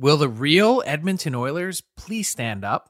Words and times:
Will 0.00 0.16
the 0.16 0.28
real 0.28 0.80
Edmonton 0.86 1.34
Oilers 1.34 1.82
please 1.96 2.28
stand 2.28 2.64
up? 2.64 2.88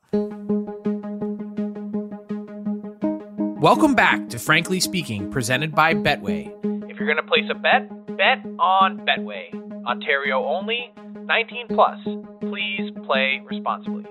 Welcome 3.62 3.94
back 3.94 4.28
to 4.28 4.38
Frankly 4.38 4.78
Speaking, 4.78 5.30
presented 5.30 5.74
by 5.74 5.94
Betway. 5.94 6.52
If 6.91 6.98
you're 6.98 7.06
going 7.06 7.16
to 7.16 7.22
place 7.22 7.47
a 7.50 7.54
bet, 7.54 7.88
bet 8.18 8.44
on 8.60 9.06
Betway. 9.06 9.54
Ontario 9.86 10.44
only, 10.44 10.92
19 11.24 11.68
plus. 11.68 11.98
Please 12.41 12.91
play 13.06 13.41
responsibly. 13.42 14.04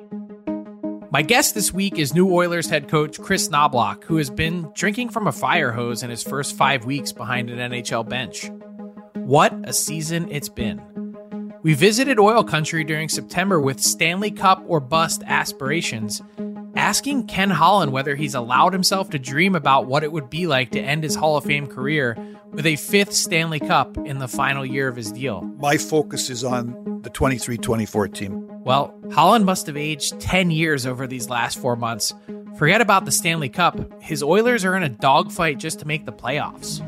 My 1.11 1.21
guest 1.21 1.53
this 1.53 1.71
week 1.71 1.99
is 1.99 2.15
new 2.15 2.33
Oilers 2.33 2.67
head 2.67 2.89
coach 2.89 3.21
Kris 3.21 3.47
Knoblauch, 3.47 4.05
who 4.05 4.17
has 4.17 4.31
been 4.31 4.71
drinking 4.73 5.09
from 5.09 5.27
a 5.27 5.31
fire 5.31 5.71
hose 5.71 6.01
in 6.01 6.09
his 6.09 6.23
first 6.23 6.57
five 6.57 6.83
weeks 6.83 7.11
behind 7.11 7.51
an 7.51 7.59
NHL 7.71 8.09
bench. 8.09 8.49
What 9.13 9.53
a 9.65 9.73
season 9.73 10.31
it's 10.31 10.49
been. 10.49 10.96
We 11.67 11.73
visited 11.73 12.17
oil 12.17 12.45
country 12.45 12.85
during 12.85 13.09
September 13.09 13.59
with 13.59 13.81
Stanley 13.81 14.31
Cup 14.31 14.63
or 14.67 14.79
bust 14.79 15.21
aspirations, 15.25 16.21
asking 16.77 17.27
Ken 17.27 17.49
Holland 17.49 17.91
whether 17.91 18.15
he's 18.15 18.35
allowed 18.35 18.71
himself 18.71 19.09
to 19.09 19.19
dream 19.19 19.53
about 19.53 19.85
what 19.85 20.01
it 20.01 20.13
would 20.13 20.29
be 20.29 20.47
like 20.47 20.71
to 20.71 20.79
end 20.79 21.03
his 21.03 21.15
Hall 21.15 21.35
of 21.35 21.43
Fame 21.43 21.67
career 21.67 22.17
with 22.53 22.65
a 22.65 22.77
fifth 22.77 23.11
Stanley 23.11 23.59
Cup 23.59 23.97
in 23.97 24.19
the 24.19 24.29
final 24.29 24.65
year 24.65 24.87
of 24.87 24.95
his 24.95 25.11
deal. 25.11 25.41
My 25.41 25.75
focus 25.75 26.29
is 26.29 26.41
on 26.45 27.01
the 27.01 27.09
23 27.09 27.57
24 27.57 28.07
team. 28.07 28.63
Well, 28.63 28.97
Holland 29.11 29.45
must 29.45 29.67
have 29.67 29.75
aged 29.75 30.21
10 30.21 30.51
years 30.51 30.85
over 30.85 31.05
these 31.05 31.29
last 31.29 31.59
four 31.59 31.75
months. 31.75 32.13
Forget 32.57 32.79
about 32.79 33.03
the 33.03 33.11
Stanley 33.11 33.49
Cup. 33.49 34.01
His 34.01 34.23
Oilers 34.23 34.63
are 34.63 34.77
in 34.77 34.83
a 34.83 34.89
dogfight 34.89 35.57
just 35.57 35.79
to 35.79 35.85
make 35.85 36.05
the 36.05 36.13
playoffs. 36.13 36.81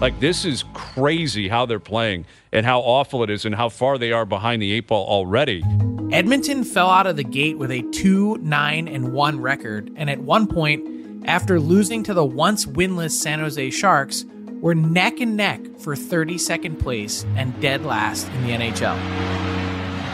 Like 0.00 0.18
this 0.18 0.46
is 0.46 0.64
crazy 0.72 1.48
how 1.48 1.66
they're 1.66 1.78
playing 1.78 2.24
and 2.52 2.64
how 2.64 2.80
awful 2.80 3.22
it 3.22 3.28
is 3.28 3.44
and 3.44 3.54
how 3.54 3.68
far 3.68 3.98
they 3.98 4.12
are 4.12 4.24
behind 4.24 4.62
the 4.62 4.72
eight 4.72 4.86
ball 4.86 5.06
already. 5.06 5.62
Edmonton 6.10 6.64
fell 6.64 6.88
out 6.88 7.06
of 7.06 7.16
the 7.16 7.24
gate 7.24 7.58
with 7.58 7.70
a 7.70 7.82
2 7.92 8.38
9 8.38 8.88
and 8.88 9.12
1 9.12 9.40
record, 9.40 9.92
and 9.96 10.08
at 10.08 10.18
one 10.18 10.46
point, 10.46 11.26
after 11.26 11.60
losing 11.60 12.02
to 12.04 12.14
the 12.14 12.24
once 12.24 12.64
winless 12.64 13.12
San 13.12 13.40
Jose 13.40 13.70
Sharks, 13.70 14.24
were 14.60 14.74
neck 14.74 15.20
and 15.20 15.36
neck 15.36 15.60
for 15.78 15.94
32nd 15.94 16.78
place 16.80 17.24
and 17.36 17.58
dead 17.60 17.84
last 17.84 18.26
in 18.28 18.46
the 18.46 18.52
NHL. 18.52 18.96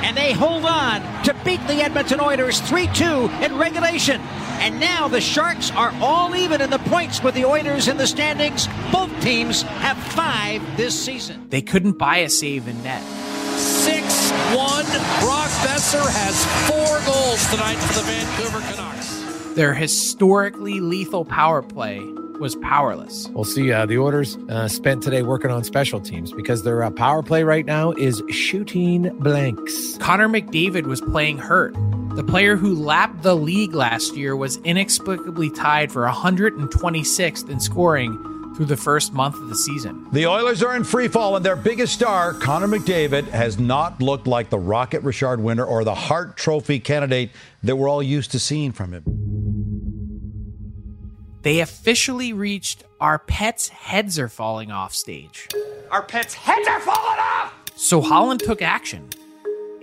And 0.03 0.17
they 0.17 0.33
hold 0.33 0.65
on 0.65 1.01
to 1.25 1.35
beat 1.45 1.61
the 1.67 1.83
Edmonton 1.83 2.21
Oilers 2.21 2.61
3 2.61 2.89
2 2.89 3.31
in 3.43 3.57
regulation. 3.57 4.21
And 4.61 4.81
now 4.81 5.09
the 5.09 5.21
Sharks 5.21 5.71
are 5.71 5.93
all 6.01 6.35
even 6.35 6.61
in 6.61 6.71
the 6.71 6.79
points 6.79 7.23
with 7.23 7.35
the 7.35 7.45
Oilers 7.45 7.89
in 7.89 7.97
the 7.97 8.07
standings. 8.07 8.69
Both 8.91 9.11
teams 9.21 9.63
have 9.63 9.97
five 9.97 10.63
this 10.77 10.99
season. 10.99 11.49
They 11.49 11.63
couldn't 11.63 11.99
buy 11.99 12.19
a 12.19 12.29
save 12.29 12.69
in 12.69 12.83
net. 12.83 13.03
6 13.57 14.31
1. 14.31 14.85
Brock 15.21 15.51
Boeser 15.65 16.07
has 16.11 16.45
four 16.69 17.01
goals 17.07 17.47
tonight 17.51 17.77
for 17.77 17.95
the 17.95 18.07
Vancouver 18.07 18.61
Canucks. 18.73 19.55
Their 19.55 19.75
historically 19.75 20.81
lethal 20.81 21.25
power 21.25 21.63
play 21.63 22.01
was 22.39 22.57
powerless. 22.57 23.29
We'll 23.29 23.45
see. 23.45 23.73
Uh, 23.73 23.87
the 23.87 23.99
Oilers 23.99 24.37
uh, 24.49 24.69
spent 24.69 25.03
today 25.03 25.23
working 25.23 25.51
on 25.51 25.65
special 25.65 26.01
teams 26.01 26.33
because 26.33 26.63
their 26.63 26.83
uh, 26.83 26.91
power 26.91 27.23
play 27.23 27.43
right 27.43 27.67
now 27.67 27.93
is 27.93 28.23
shooting 28.31 29.17
blanks. 29.19 29.97
Connor 29.99 30.29
McDavid 30.29 30.85
was 30.87 31.01
playing 31.01 31.39
hurt. 31.39 31.75
The 32.17 32.25
player 32.25 32.57
who 32.57 32.75
lapped 32.75 33.23
the 33.23 33.37
league 33.37 33.75
last 33.75 34.17
year 34.17 34.35
was 34.35 34.57
inexplicably 34.59 35.51
tied 35.51 35.93
for 35.93 36.07
126th 36.07 37.51
in 37.51 37.61
scoring 37.61 38.37
through 38.57 38.67
the 38.67 38.77
first 38.77 39.13
month 39.13 39.35
of 39.37 39.49
the 39.49 39.55
season. 39.55 40.07
The 40.13 40.27
Oilers 40.27 40.63
are 40.63 40.75
in 40.75 40.85
free 40.85 41.09
fall, 41.09 41.37
and 41.37 41.45
their 41.45 41.57
biggest 41.57 41.93
star, 41.93 42.33
Connor 42.33 42.69
McDavid, 42.69 43.29
has 43.29 43.59
not 43.59 44.01
looked 44.01 44.27
like 44.27 44.49
the 44.49 44.59
Rocket 44.59 45.03
Richard 45.03 45.41
winner 45.41 45.65
or 45.65 45.85
the 45.85 45.95
Hart 45.95 46.37
Trophy 46.39 46.81
candidate 46.81 47.31
that 47.63 47.77
we're 47.77 47.89
all 47.89 48.03
used 48.03 48.31
to 48.33 48.39
seeing 48.39 48.73
from 48.73 48.93
him. 48.93 49.05
They 51.47 51.61
officially 51.61 52.33
reached 52.33 52.83
our 53.01 53.21
pets' 53.21 53.69
heads 53.69 54.19
are 54.19 54.29
falling 54.29 54.73
off 54.73 54.93
stage. 54.93 55.47
Our 55.93 56.03
pets' 56.03 56.35
heads 56.35 56.67
are 56.67 56.81
falling 56.81 57.21
off! 57.21 57.55
So 57.77 58.01
Holland 58.01 58.41
took 58.41 58.63
action. 58.63 59.11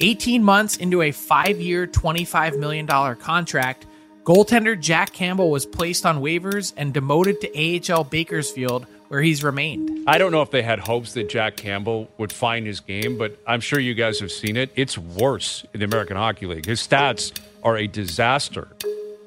18 0.02 0.44
months 0.44 0.76
into 0.76 1.02
a 1.02 1.14
five 1.14 1.62
year, 1.62 1.88
$25 1.88 2.60
million 2.60 2.86
contract, 3.16 3.86
goaltender 4.26 4.78
Jack 4.78 5.14
Campbell 5.14 5.50
was 5.50 5.66
placed 5.66 6.06
on 6.06 6.20
waivers 6.20 6.74
and 6.76 6.94
demoted 6.94 7.40
to 7.40 7.94
AHL 7.94 8.04
Bakersfield, 8.04 8.86
where 9.08 9.22
he's 9.22 9.42
remained. 9.42 10.04
I 10.06 10.18
don't 10.18 10.34
know 10.34 10.42
if 10.42 10.52
they 10.52 10.64
had 10.64 10.80
hopes 10.80 11.14
that 11.14 11.30
Jack 11.30 11.56
Campbell 11.56 12.10
would 12.18 12.34
find 12.34 12.68
his 12.68 12.82
game, 12.82 13.18
but 13.18 13.40
I'm 13.48 13.62
sure 13.62 13.80
you 13.80 13.94
guys 13.94 14.20
have 14.20 14.34
seen 14.34 14.58
it. 14.58 14.70
It's 14.76 14.98
worse 14.98 15.66
in 15.74 15.80
the 15.80 15.86
American 15.86 16.18
Hockey 16.18 16.46
League. 16.46 16.66
His 16.66 16.86
stats 16.86 17.32
are 17.64 17.78
a 17.78 17.88
disaster. 17.88 18.68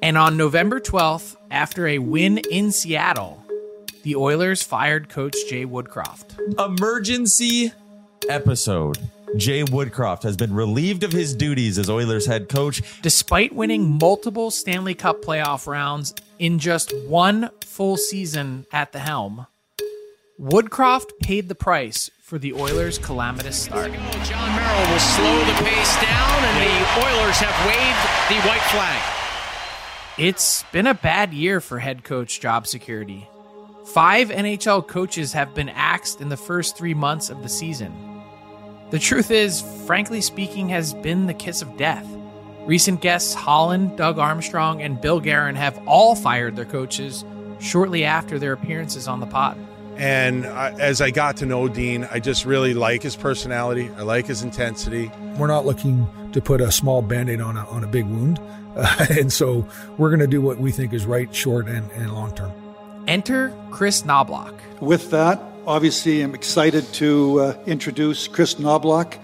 And 0.01 0.17
on 0.17 0.37
November 0.37 0.79
12th, 0.79 1.35
after 1.49 1.87
a 1.87 1.99
win 1.99 2.37
in 2.51 2.71
Seattle, 2.71 3.43
the 4.03 4.15
Oilers 4.15 4.63
fired 4.63 5.09
coach 5.09 5.35
Jay 5.49 5.65
Woodcroft. 5.65 6.37
Emergency 6.59 7.71
episode. 8.29 8.97
Jay 9.35 9.63
Woodcroft 9.63 10.23
has 10.23 10.37
been 10.37 10.53
relieved 10.53 11.03
of 11.03 11.11
his 11.11 11.35
duties 11.35 11.77
as 11.77 11.89
Oilers 11.89 12.25
head 12.25 12.47
coach. 12.47 12.81
Despite 13.01 13.53
winning 13.53 13.97
multiple 13.99 14.51
Stanley 14.51 14.93
Cup 14.93 15.21
playoff 15.21 15.67
rounds 15.67 16.13
in 16.39 16.59
just 16.59 16.95
one 17.07 17.49
full 17.61 17.97
season 17.97 18.65
at 18.71 18.93
the 18.93 18.99
helm, 18.99 19.47
Woodcroft 20.39 21.19
paid 21.21 21.49
the 21.49 21.55
price 21.55 22.09
for 22.21 22.37
the 22.37 22.53
Oilers' 22.53 22.97
calamitous 22.97 23.63
start. 23.63 23.91
John 23.91 24.55
Merrill 24.55 24.91
will 24.91 24.99
slow 24.99 25.39
the 25.45 25.63
pace 25.63 25.95
down, 26.01 26.43
and 26.43 26.57
the 26.61 27.05
Oilers 27.05 27.37
have 27.39 27.65
waved 27.65 28.41
the 28.43 28.47
white 28.47 28.61
flag. 28.71 29.16
It's 30.17 30.63
been 30.71 30.87
a 30.87 30.95
bad 30.95 31.31
year 31.31 31.61
for 31.61 31.77
head 31.77 32.03
coach 32.03 32.41
job 32.41 32.65
security. 32.65 33.29
Five 33.85 34.29
NHL 34.29 34.87
coaches 34.87 35.33
have 35.33 35.53
been 35.53 35.69
axed 35.69 36.21
in 36.21 36.29
the 36.29 36.35
first 36.35 36.75
three 36.75 36.95
months 36.95 37.29
of 37.29 37.43
the 37.43 37.49
season. 37.49 37.93
The 38.89 38.97
truth 38.97 39.29
is, 39.29 39.61
frankly 39.85 40.21
speaking, 40.21 40.69
has 40.69 40.95
been 40.95 41.27
the 41.27 41.35
kiss 41.35 41.61
of 41.61 41.77
death. 41.77 42.07
Recent 42.65 42.99
guests 42.99 43.35
Holland, 43.35 43.95
Doug 43.95 44.17
Armstrong, 44.17 44.81
and 44.81 44.99
Bill 44.99 45.19
Guerin 45.19 45.55
have 45.55 45.79
all 45.87 46.15
fired 46.15 46.55
their 46.55 46.65
coaches 46.65 47.23
shortly 47.59 48.03
after 48.03 48.39
their 48.39 48.53
appearances 48.53 49.07
on 49.07 49.19
the 49.19 49.27
pod. 49.27 49.55
And 49.97 50.45
I, 50.45 50.71
as 50.79 51.01
I 51.01 51.09
got 51.09 51.37
to 51.37 51.45
know 51.45 51.67
Dean, 51.67 52.07
I 52.11 52.19
just 52.19 52.45
really 52.45 52.73
like 52.75 53.01
his 53.01 53.15
personality. 53.15 53.89
I 53.97 54.03
like 54.03 54.27
his 54.27 54.43
intensity. 54.43 55.11
We're 55.37 55.47
not 55.47 55.65
looking 55.65 56.07
to 56.33 56.41
put 56.41 56.61
a 56.61 56.71
small 56.71 57.01
band 57.01 57.29
aid 57.29 57.41
on 57.41 57.57
a, 57.57 57.65
on 57.67 57.83
a 57.83 57.87
big 57.87 58.05
wound. 58.05 58.39
Uh, 58.77 59.07
and 59.09 59.33
so 59.33 59.67
we're 59.97 60.11
going 60.11 60.19
to 60.19 60.27
do 60.27 60.39
what 60.39 60.59
we 60.59 60.71
think 60.71 60.93
is 60.93 61.03
right, 61.07 61.33
short, 61.33 61.67
and, 61.67 61.89
and 61.93 62.13
long 62.13 62.31
term. 62.35 62.51
Enter 63.07 63.51
Kris 63.71 64.03
Knoblauch. 64.03 64.53
With 64.81 65.09
that, 65.09 65.41
obviously, 65.65 66.21
I'm 66.21 66.35
excited 66.35 66.85
to 66.93 67.39
uh, 67.39 67.63
introduce 67.65 68.27
Kris 68.27 68.53
Knoblauch 68.53 69.17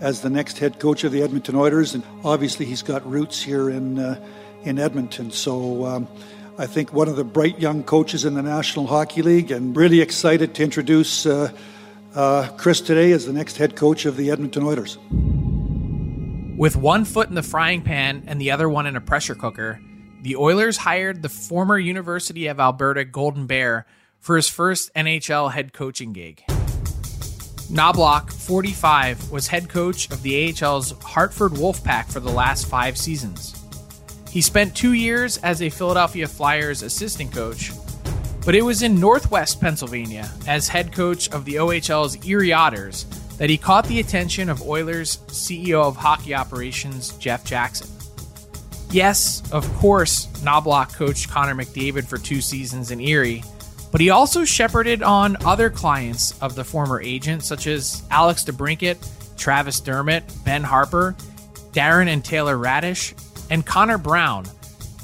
as 0.00 0.20
the 0.20 0.30
next 0.30 0.60
head 0.60 0.78
coach 0.78 1.02
of 1.02 1.10
the 1.10 1.20
Edmonton 1.20 1.56
Oilers. 1.56 1.94
And 1.94 2.04
obviously, 2.22 2.64
he's 2.64 2.82
got 2.82 3.04
roots 3.04 3.42
here 3.42 3.70
in, 3.70 3.98
uh, 3.98 4.24
in 4.62 4.78
Edmonton. 4.78 5.32
So 5.32 5.84
um, 5.84 6.06
I 6.58 6.66
think 6.66 6.92
one 6.92 7.08
of 7.08 7.16
the 7.16 7.24
bright 7.24 7.58
young 7.58 7.82
coaches 7.82 8.26
in 8.26 8.34
the 8.34 8.42
National 8.42 8.86
Hockey 8.86 9.22
League, 9.22 9.50
and 9.50 9.74
really 9.74 10.02
excited 10.02 10.54
to 10.54 10.62
introduce 10.62 11.24
uh, 11.24 11.50
uh, 12.14 12.48
Kris 12.58 12.82
today 12.82 13.12
as 13.12 13.24
the 13.24 13.32
next 13.32 13.56
head 13.56 13.74
coach 13.74 14.04
of 14.04 14.18
the 14.18 14.30
Edmonton 14.30 14.62
Oilers. 14.62 14.98
With 16.58 16.76
one 16.76 17.06
foot 17.06 17.30
in 17.30 17.34
the 17.34 17.42
frying 17.42 17.80
pan 17.80 18.24
and 18.26 18.38
the 18.38 18.50
other 18.50 18.68
one 18.68 18.86
in 18.86 18.96
a 18.96 19.00
pressure 19.00 19.34
cooker, 19.34 19.80
the 20.20 20.36
Oilers 20.36 20.76
hired 20.76 21.22
the 21.22 21.30
former 21.30 21.78
University 21.78 22.48
of 22.48 22.60
Alberta 22.60 23.06
Golden 23.06 23.46
Bear 23.46 23.86
for 24.20 24.36
his 24.36 24.48
first 24.48 24.92
NHL 24.94 25.52
head 25.52 25.72
coaching 25.72 26.12
gig. 26.12 26.44
Knoblauch, 27.70 28.30
45, 28.30 29.30
was 29.30 29.48
head 29.48 29.70
coach 29.70 30.10
of 30.10 30.22
the 30.22 30.52
AHL's 30.52 30.92
Hartford 31.02 31.52
Wolfpack 31.52 32.12
for 32.12 32.20
the 32.20 32.30
last 32.30 32.66
five 32.66 32.98
seasons. 32.98 33.51
He 34.32 34.40
spent 34.40 34.74
two 34.74 34.94
years 34.94 35.36
as 35.38 35.60
a 35.60 35.68
Philadelphia 35.68 36.26
Flyers 36.26 36.82
assistant 36.82 37.32
coach, 37.32 37.70
but 38.46 38.54
it 38.54 38.62
was 38.62 38.80
in 38.80 38.98
Northwest 38.98 39.60
Pennsylvania 39.60 40.30
as 40.46 40.68
head 40.68 40.90
coach 40.90 41.30
of 41.32 41.44
the 41.44 41.56
OHL's 41.56 42.16
Erie 42.26 42.50
Otters 42.50 43.04
that 43.36 43.50
he 43.50 43.58
caught 43.58 43.86
the 43.88 44.00
attention 44.00 44.48
of 44.48 44.62
Oilers 44.62 45.18
CEO 45.26 45.82
of 45.82 45.96
hockey 45.96 46.34
operations 46.34 47.12
Jeff 47.18 47.44
Jackson. 47.44 47.88
Yes, 48.90 49.42
of 49.52 49.70
course, 49.74 50.28
Knoblauch 50.42 50.94
coached 50.94 51.28
Connor 51.28 51.54
McDavid 51.54 52.06
for 52.06 52.16
two 52.16 52.40
seasons 52.40 52.90
in 52.90 53.00
Erie, 53.00 53.44
but 53.90 54.00
he 54.00 54.08
also 54.08 54.46
shepherded 54.46 55.02
on 55.02 55.36
other 55.44 55.68
clients 55.68 56.40
of 56.40 56.54
the 56.54 56.64
former 56.64 57.02
agent, 57.02 57.44
such 57.44 57.66
as 57.66 58.02
Alex 58.10 58.44
DeBrincat, 58.44 59.36
Travis 59.36 59.78
Dermott, 59.80 60.24
Ben 60.42 60.62
Harper, 60.62 61.14
Darren 61.72 62.08
and 62.08 62.24
Taylor 62.24 62.56
Raddysh, 62.56 63.12
and 63.52 63.66
Connor 63.66 63.98
Brown, 63.98 64.46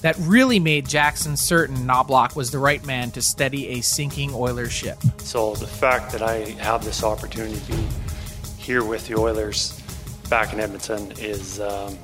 that 0.00 0.16
really 0.20 0.58
made 0.58 0.88
Jackson 0.88 1.36
certain 1.36 1.76
Knoblauch 1.86 2.34
was 2.34 2.50
the 2.50 2.58
right 2.58 2.82
man 2.86 3.10
to 3.10 3.20
steady 3.20 3.68
a 3.68 3.82
sinking 3.82 4.32
Oilers 4.32 4.72
ship. 4.72 4.96
So 5.18 5.54
the 5.56 5.66
fact 5.66 6.12
that 6.12 6.22
I 6.22 6.52
have 6.62 6.82
this 6.82 7.04
opportunity 7.04 7.60
to 7.60 7.72
be 7.72 7.86
here 8.56 8.82
with 8.82 9.06
the 9.06 9.18
Oilers 9.18 9.78
back 10.30 10.54
in 10.54 10.60
Edmonton 10.60 11.12
is 11.18 11.60
um, 11.60 11.98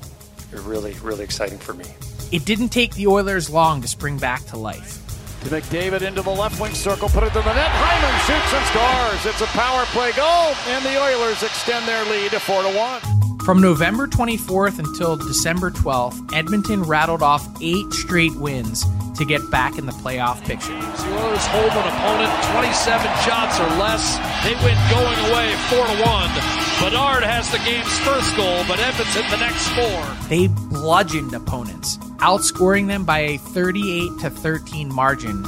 really, 0.51 0.93
really 1.01 1.23
exciting 1.23 1.57
for 1.57 1.73
me. 1.73 1.85
It 2.31 2.45
didn't 2.45 2.69
take 2.69 2.93
the 2.93 3.07
Oilers 3.07 3.49
long 3.49 3.81
to 3.81 3.87
spring 3.87 4.19
back 4.19 4.45
to 4.45 4.57
life. 4.57 5.01
To 5.45 5.49
McDavid 5.49 6.03
into 6.03 6.21
the 6.21 6.29
left 6.29 6.61
wing 6.61 6.75
circle, 6.75 7.09
put 7.09 7.23
it 7.23 7.33
to 7.33 7.41
the 7.41 7.53
net. 7.55 7.71
Hyman 7.71 8.19
shoots 8.27 8.53
and 8.53 8.65
scores. 8.67 9.33
It's 9.33 9.41
a 9.41 9.51
power 9.57 9.83
play 9.85 10.11
goal, 10.11 10.53
and 10.67 10.85
the 10.85 11.01
Oilers 11.01 11.41
extend 11.41 11.87
their 11.87 12.05
lead 12.05 12.31
to 12.31 12.39
four 12.39 12.61
to 12.61 12.69
one. 12.69 13.14
From 13.45 13.61
November 13.61 14.07
24th 14.07 14.79
until 14.79 15.17
December 15.17 15.69
12th, 15.69 16.33
Edmonton 16.33 16.81
rattled 16.81 17.21
off 17.21 17.47
eight 17.61 17.93
straight 17.93 18.33
wins 18.33 18.83
to 19.19 19.23
get 19.23 19.39
back 19.51 19.77
in 19.77 19.85
the 19.85 19.91
playoff 19.91 20.43
picture. 20.43 20.73
The 20.73 21.13
Oilers 21.13 21.45
hold 21.45 21.71
an 21.71 21.87
opponent 21.93 22.33
27 22.57 23.05
shots 23.21 23.59
or 23.59 23.69
less. 23.77 24.17
They 24.43 24.55
win 24.65 24.75
going 24.89 25.19
away 25.29 25.53
4 25.69 25.77
to 25.77 25.93
1. 26.01 26.89
Bedard 26.89 27.21
has 27.21 27.51
the 27.51 27.59
game's 27.59 27.99
first 27.99 28.35
goal, 28.35 28.65
but 28.67 28.79
Edmonton 28.79 29.29
the 29.29 29.37
next 29.37 29.67
four. 29.77 30.27
They 30.27 30.47
bludgeoned 30.47 31.35
opponents, 31.35 31.97
outscoring 32.17 32.87
them 32.87 33.05
by 33.05 33.19
a 33.19 33.37
38 33.37 34.21
to 34.21 34.31
13 34.31 34.91
margin, 34.91 35.45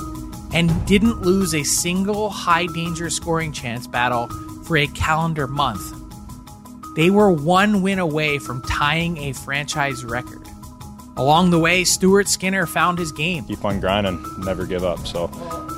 and 0.53 0.85
didn't 0.85 1.23
lose 1.23 1.55
a 1.55 1.63
single 1.63 2.29
high 2.29 2.67
danger 2.67 3.09
scoring 3.09 3.51
chance 3.51 3.87
battle 3.87 4.27
for 4.65 4.77
a 4.77 4.85
calendar 4.85 5.47
month. 5.47 6.06
They 6.97 7.11
were 7.11 7.31
one 7.31 7.83
win 7.83 7.99
away 7.99 8.39
from 8.39 8.63
tying 8.63 9.17
a 9.19 9.31
franchise 9.31 10.03
record. 10.03 10.41
Along 11.15 11.51
the 11.51 11.59
way, 11.59 11.83
Stuart 11.83 12.27
Skinner 12.27 12.65
found 12.65 12.97
his 12.97 13.11
game. 13.11 13.45
Keep 13.45 13.63
on 13.65 13.79
grinding, 13.79 14.23
never 14.39 14.65
give 14.65 14.83
up. 14.83 15.05
So, 15.05 15.27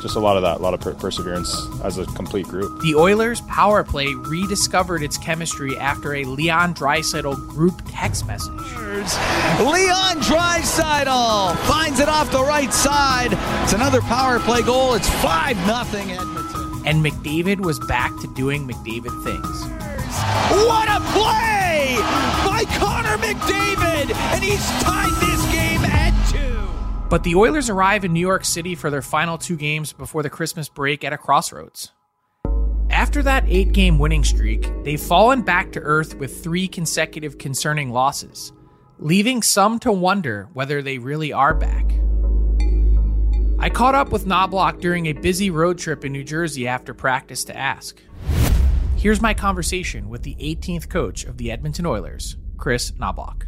just 0.02 0.16
a 0.16 0.20
lot 0.20 0.38
of 0.38 0.44
that, 0.44 0.58
a 0.58 0.64
lot 0.64 0.74
of 0.74 0.80
per- 0.80 0.94
perseverance 0.94 1.54
as 1.84 1.98
a 1.98 2.06
complete 2.06 2.46
group. 2.46 2.82
The 2.82 2.96
Oilers' 2.96 3.42
power 3.42 3.84
play 3.84 4.14
rediscovered 4.14 5.04
its 5.04 5.18
chemistry 5.18 5.78
after 5.78 6.16
a 6.16 6.24
Leon 6.24 6.74
Draisaitl 6.74 7.50
group 7.50 7.82
text 7.90 8.26
message. 8.26 8.50
Leon 8.50 10.22
Draisaitl 10.22 11.58
finds 11.68 12.00
it 12.00 12.08
off 12.08 12.32
the 12.32 12.44
right 12.44 12.72
side. 12.72 13.38
It's 13.64 13.74
another 13.74 14.00
power 14.02 14.40
play 14.40 14.62
goal. 14.62 14.94
It's 14.94 15.10
5 15.22 15.58
nothing 15.68 16.12
Edmonton. 16.14 16.82
And 16.86 17.06
McDavid 17.06 17.60
was 17.60 17.78
back 17.78 18.18
to 18.22 18.28
doing 18.36 18.66
McDavid 18.66 19.22
things. 19.26 19.89
What 20.52 20.88
a 20.90 21.00
play 21.12 21.98
by 22.46 22.64
Connor 22.78 23.18
McDavid! 23.18 24.14
And 24.34 24.44
he's 24.44 24.66
tied 24.82 25.14
this 25.22 25.52
game 25.52 25.84
at 25.86 26.14
two. 26.30 26.70
But 27.10 27.24
the 27.24 27.36
Oilers 27.36 27.70
arrive 27.70 28.06
in 28.06 28.14
New 28.14 28.20
York 28.20 28.46
City 28.46 28.76
for 28.76 28.90
their 28.90 29.02
final 29.02 29.38
two 29.38 29.56
games 29.56 29.94
before 29.94 30.24
the 30.24 30.30
Christmas 30.30 30.70
break 30.70 31.04
at 31.04 31.14
a 31.14 31.18
crossroads. 31.18 31.92
After 32.90 33.22
that 33.24 33.46
eight 33.48 33.72
game 33.72 34.00
winning 34.00 34.24
streak, 34.24 34.70
they've 34.84 35.00
fallen 35.00 35.42
back 35.42 35.72
to 35.74 35.80
earth 35.80 36.16
with 36.16 36.44
three 36.44 36.68
consecutive 36.68 37.38
concerning 37.38 37.92
losses, 37.92 38.52
leaving 38.98 39.42
some 39.42 39.80
to 39.80 39.92
wonder 39.92 40.50
whether 40.54 40.82
they 40.82 40.98
really 40.98 41.32
are 41.32 41.54
back. 41.54 41.86
I 43.60 43.70
caught 43.70 43.94
up 43.94 44.12
with 44.12 44.26
Knoblauch 44.26 44.80
during 44.80 45.06
a 45.06 45.14
busy 45.14 45.50
road 45.50 45.78
trip 45.78 46.04
in 46.06 46.14
New 46.14 46.24
Jersey 46.24 46.68
after 46.68 46.94
practice 46.94 47.44
to 47.46 47.58
ask. 47.58 48.02
Here's 49.00 49.22
my 49.22 49.34
conversation 49.34 50.10
with 50.10 50.24
the 50.24 50.36
18th 50.42 50.90
coach 50.90 51.24
of 51.24 51.38
the 51.38 51.52
Edmonton 51.52 51.86
Oilers, 51.86 52.36
Kris 52.58 52.92
Knoblauch. 52.92 53.44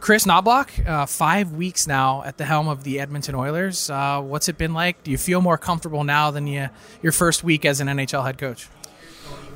Kris 0.00 0.26
Knoblauch, 0.26 0.84
uh, 0.84 1.06
five 1.06 1.52
weeks 1.52 1.86
now 1.86 2.24
at 2.24 2.36
the 2.36 2.44
helm 2.44 2.66
of 2.66 2.82
the 2.82 2.98
Edmonton 2.98 3.36
Oilers. 3.36 3.88
Uh, 3.88 4.20
what's 4.20 4.48
it 4.48 4.58
been 4.58 4.74
like? 4.74 5.04
Do 5.04 5.12
you 5.12 5.18
feel 5.18 5.40
more 5.40 5.56
comfortable 5.56 6.02
now 6.02 6.32
than 6.32 6.48
you, 6.48 6.68
your 7.00 7.12
first 7.12 7.44
week 7.44 7.64
as 7.64 7.78
an 7.78 7.86
NHL 7.86 8.26
head 8.26 8.38
coach? 8.38 8.66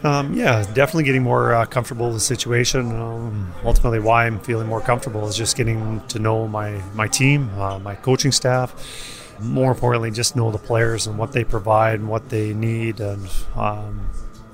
Um, 0.05 0.33
yeah, 0.33 0.63
definitely 0.75 1.03
getting 1.03 1.25
more 1.25 1.53
uh, 1.53 1.67
comfortable 1.67 2.07
with 2.07 2.15
the 2.15 2.21
situation. 2.21 2.93
Um, 2.93 3.53
ultimately, 3.65 3.99
why 3.99 4.27
I'm 4.27 4.39
feeling 4.39 4.69
more 4.69 4.81
comfortable 4.81 5.27
is 5.27 5.37
just 5.37 5.57
getting 5.57 6.07
to 6.07 6.21
know 6.21 6.47
my 6.47 6.81
my 6.95 7.09
team, 7.09 7.51
uh, 7.59 7.81
my 7.81 7.97
coaching 7.97 8.31
staff 8.31 9.18
more 9.41 9.71
importantly, 9.71 10.11
just 10.11 10.37
know 10.37 10.51
the 10.51 10.59
players 10.59 11.07
and 11.07 11.19
what 11.19 11.33
they 11.33 11.45
provide 11.45 12.01
and 12.01 12.09
what 12.09 12.29
they 12.29 12.55
need. 12.55 13.01
And, 13.01 13.29
um, 13.55 14.09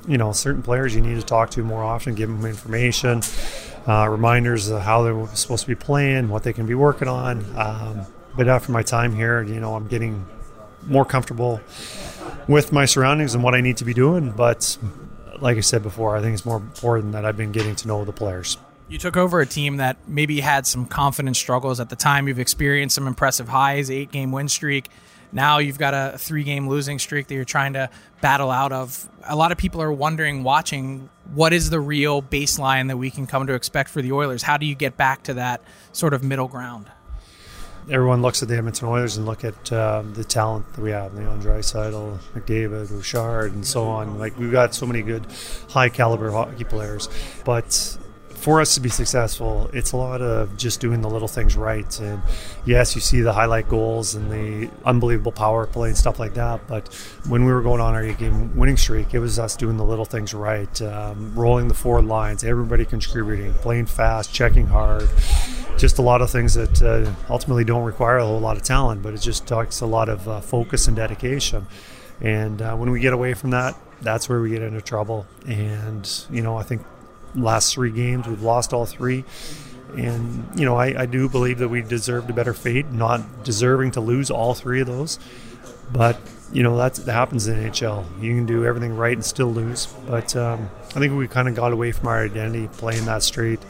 you 0.06 0.18
know, 0.18 0.32
certain 0.32 0.62
players 0.62 0.94
you 0.94 1.00
need 1.00 1.16
to 1.16 1.22
talk 1.22 1.50
to 1.50 1.62
more 1.62 1.82
often, 1.82 2.14
give 2.14 2.28
them 2.28 2.44
information, 2.44 3.22
uh, 3.86 4.08
reminders 4.08 4.68
of 4.68 4.82
how 4.82 5.02
they're 5.02 5.26
supposed 5.34 5.62
to 5.62 5.68
be 5.68 5.74
playing, 5.74 6.28
what 6.28 6.42
they 6.42 6.52
can 6.52 6.66
be 6.66 6.74
working 6.74 7.08
on. 7.08 7.44
Um, 7.56 8.06
but 8.36 8.48
after 8.48 8.72
my 8.72 8.82
time 8.82 9.14
here, 9.14 9.42
you 9.42 9.60
know, 9.60 9.74
I'm 9.74 9.86
getting 9.86 10.26
more 10.86 11.04
comfortable 11.04 11.60
with 12.48 12.72
my 12.72 12.84
surroundings 12.84 13.34
and 13.34 13.42
what 13.42 13.54
I 13.54 13.60
need 13.60 13.78
to 13.78 13.84
be 13.84 13.94
doing. 13.94 14.30
But 14.30 14.76
like 15.40 15.56
I 15.56 15.60
said 15.60 15.82
before, 15.82 16.16
I 16.16 16.20
think 16.20 16.34
it's 16.34 16.44
more 16.44 16.56
important 16.56 17.12
that 17.12 17.24
I've 17.24 17.36
been 17.36 17.52
getting 17.52 17.74
to 17.76 17.88
know 17.88 18.04
the 18.04 18.12
players. 18.12 18.58
You 18.88 18.98
took 18.98 19.16
over 19.16 19.40
a 19.40 19.46
team 19.46 19.78
that 19.78 19.96
maybe 20.06 20.40
had 20.40 20.66
some 20.66 20.84
confidence 20.84 21.38
struggles 21.38 21.80
at 21.80 21.88
the 21.88 21.96
time. 21.96 22.28
You've 22.28 22.38
experienced 22.38 22.94
some 22.94 23.06
impressive 23.06 23.48
highs, 23.48 23.90
eight 23.90 24.12
game 24.12 24.30
win 24.30 24.48
streak. 24.48 24.90
Now 25.32 25.58
you've 25.58 25.78
got 25.78 25.94
a 25.94 26.16
three 26.18 26.44
game 26.44 26.68
losing 26.68 26.98
streak 26.98 27.26
that 27.26 27.34
you're 27.34 27.44
trying 27.44 27.72
to 27.72 27.90
battle 28.20 28.50
out 28.50 28.72
of. 28.72 29.08
A 29.24 29.34
lot 29.34 29.52
of 29.52 29.58
people 29.58 29.82
are 29.82 29.92
wondering, 29.92 30.44
watching, 30.44 31.08
what 31.32 31.52
is 31.52 31.70
the 31.70 31.80
real 31.80 32.22
baseline 32.22 32.88
that 32.88 32.98
we 32.98 33.10
can 33.10 33.26
come 33.26 33.46
to 33.46 33.54
expect 33.54 33.90
for 33.90 34.02
the 34.02 34.12
Oilers? 34.12 34.42
How 34.42 34.58
do 34.58 34.66
you 34.66 34.74
get 34.74 34.96
back 34.96 35.24
to 35.24 35.34
that 35.34 35.62
sort 35.92 36.14
of 36.14 36.22
middle 36.22 36.46
ground? 36.46 36.86
Everyone 37.90 38.22
looks 38.22 38.42
at 38.42 38.48
the 38.48 38.56
Edmonton 38.56 38.88
Oilers 38.88 39.16
and 39.16 39.26
look 39.26 39.44
at 39.44 39.72
uh, 39.72 40.02
the 40.12 40.24
talent 40.24 40.72
that 40.74 40.80
we 40.80 40.90
have: 40.90 41.12
Leon 41.14 41.42
Draisaitl, 41.42 42.18
McDavid, 42.34 42.88
Bouchard, 42.88 43.52
and 43.52 43.66
so 43.66 43.84
on. 43.84 44.18
Like 44.18 44.38
we've 44.38 44.52
got 44.52 44.74
so 44.74 44.86
many 44.86 45.02
good, 45.02 45.26
high 45.68 45.88
caliber 45.88 46.30
hockey 46.30 46.64
players, 46.64 47.08
but 47.44 47.98
for 48.44 48.60
us 48.60 48.74
to 48.74 48.80
be 48.80 48.90
successful, 48.90 49.70
it's 49.72 49.92
a 49.92 49.96
lot 49.96 50.20
of 50.20 50.54
just 50.58 50.78
doing 50.78 51.00
the 51.00 51.08
little 51.08 51.26
things 51.26 51.56
right. 51.56 51.98
And 51.98 52.20
yes, 52.66 52.94
you 52.94 53.00
see 53.00 53.22
the 53.22 53.32
highlight 53.32 53.70
goals 53.70 54.14
and 54.14 54.30
the 54.30 54.70
unbelievable 54.84 55.32
power 55.32 55.66
play 55.66 55.88
and 55.88 55.96
stuff 55.96 56.18
like 56.18 56.34
that. 56.34 56.60
But 56.68 56.92
when 57.26 57.46
we 57.46 57.52
were 57.54 57.62
going 57.62 57.80
on 57.80 57.94
our 57.94 58.06
game 58.12 58.54
winning 58.54 58.76
streak, 58.76 59.14
it 59.14 59.18
was 59.18 59.38
us 59.38 59.56
doing 59.56 59.78
the 59.78 59.84
little 59.84 60.04
things 60.04 60.34
right, 60.34 60.82
um, 60.82 61.34
rolling 61.34 61.68
the 61.68 61.74
forward 61.74 62.04
lines, 62.04 62.44
everybody 62.44 62.84
contributing, 62.84 63.54
playing 63.54 63.86
fast, 63.86 64.30
checking 64.34 64.66
hard. 64.66 65.08
Just 65.78 65.96
a 65.96 66.02
lot 66.02 66.20
of 66.20 66.28
things 66.30 66.52
that 66.52 66.82
uh, 66.82 67.10
ultimately 67.30 67.64
don't 67.64 67.84
require 67.84 68.18
a 68.18 68.26
whole 68.26 68.40
lot 68.40 68.58
of 68.58 68.62
talent, 68.62 69.02
but 69.02 69.14
it 69.14 69.22
just 69.22 69.46
takes 69.46 69.80
a 69.80 69.86
lot 69.86 70.10
of 70.10 70.28
uh, 70.28 70.42
focus 70.42 70.86
and 70.86 70.94
dedication. 70.94 71.66
And 72.20 72.60
uh, 72.60 72.76
when 72.76 72.90
we 72.90 73.00
get 73.00 73.14
away 73.14 73.32
from 73.32 73.52
that, 73.52 73.74
that's 74.02 74.28
where 74.28 74.42
we 74.42 74.50
get 74.50 74.60
into 74.60 74.82
trouble. 74.82 75.26
And, 75.46 76.06
you 76.30 76.42
know, 76.42 76.58
I 76.58 76.62
think 76.62 76.82
last 77.34 77.74
three 77.74 77.90
games. 77.90 78.26
We've 78.26 78.42
lost 78.42 78.72
all 78.72 78.86
three. 78.86 79.24
And, 79.96 80.48
you 80.58 80.64
know, 80.64 80.76
I, 80.76 81.02
I 81.02 81.06
do 81.06 81.28
believe 81.28 81.58
that 81.58 81.68
we 81.68 81.82
deserved 81.82 82.28
a 82.30 82.32
better 82.32 82.52
fate, 82.54 82.90
not 82.90 83.44
deserving 83.44 83.92
to 83.92 84.00
lose 84.00 84.30
all 84.30 84.54
three 84.54 84.80
of 84.80 84.86
those. 84.86 85.18
But, 85.92 86.18
you 86.52 86.62
know, 86.62 86.76
that's, 86.76 86.98
that 87.00 87.12
happens 87.12 87.46
in 87.46 87.56
NHL. 87.56 88.04
You 88.20 88.34
can 88.34 88.46
do 88.46 88.64
everything 88.64 88.96
right 88.96 89.16
and 89.16 89.24
still 89.24 89.52
lose. 89.52 89.86
But 90.06 90.34
um, 90.34 90.68
I 90.90 90.98
think 90.98 91.16
we 91.16 91.28
kind 91.28 91.48
of 91.48 91.54
got 91.54 91.72
away 91.72 91.92
from 91.92 92.08
our 92.08 92.24
identity 92.24 92.68
playing 92.68 93.04
that 93.04 93.22
straight, 93.22 93.60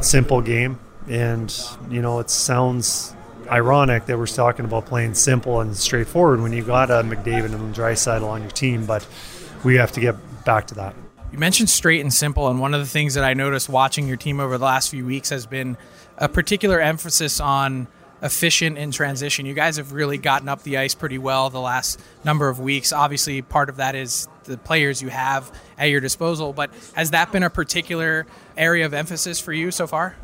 simple 0.00 0.40
game. 0.40 0.80
And, 1.08 1.54
you 1.88 2.02
know, 2.02 2.18
it 2.18 2.30
sounds 2.30 3.14
ironic 3.48 4.06
that 4.06 4.18
we're 4.18 4.26
talking 4.26 4.64
about 4.64 4.86
playing 4.86 5.14
simple 5.14 5.60
and 5.60 5.76
straightforward 5.76 6.40
when 6.40 6.52
you 6.52 6.64
got 6.64 6.90
a 6.90 7.02
McDavid 7.04 7.54
and 7.54 7.74
Draisaitl 7.74 8.26
on 8.26 8.42
your 8.42 8.50
team, 8.50 8.86
but 8.86 9.06
we 9.64 9.76
have 9.76 9.92
to 9.92 10.00
get 10.00 10.16
back 10.44 10.66
to 10.68 10.74
that. 10.74 10.94
You 11.32 11.38
mentioned 11.38 11.68
straight 11.68 12.00
and 12.00 12.12
simple, 12.12 12.48
and 12.48 12.60
one 12.60 12.72
of 12.72 12.80
the 12.80 12.86
things 12.86 13.14
that 13.14 13.24
I 13.24 13.34
noticed 13.34 13.68
watching 13.68 14.06
your 14.06 14.16
team 14.16 14.40
over 14.40 14.56
the 14.58 14.64
last 14.64 14.90
few 14.90 15.04
weeks 15.04 15.30
has 15.30 15.44
been 15.44 15.76
a 16.16 16.28
particular 16.28 16.80
emphasis 16.80 17.40
on 17.40 17.88
efficient 18.22 18.78
in 18.78 18.90
transition. 18.90 19.44
You 19.44 19.52
guys 19.52 19.76
have 19.76 19.92
really 19.92 20.18
gotten 20.18 20.48
up 20.48 20.62
the 20.62 20.78
ice 20.78 20.94
pretty 20.94 21.18
well 21.18 21.50
the 21.50 21.60
last 21.60 22.00
number 22.24 22.48
of 22.48 22.60
weeks. 22.60 22.92
Obviously, 22.92 23.42
part 23.42 23.68
of 23.68 23.76
that 23.76 23.94
is 23.94 24.28
the 24.44 24.56
players 24.56 25.02
you 25.02 25.08
have 25.08 25.52
at 25.76 25.90
your 25.90 26.00
disposal, 26.00 26.52
but 26.52 26.70
has 26.94 27.10
that 27.10 27.32
been 27.32 27.42
a 27.42 27.50
particular 27.50 28.26
area 28.56 28.86
of 28.86 28.94
emphasis 28.94 29.40
for 29.40 29.52
you 29.52 29.70
so 29.70 29.86
far? 29.86 30.16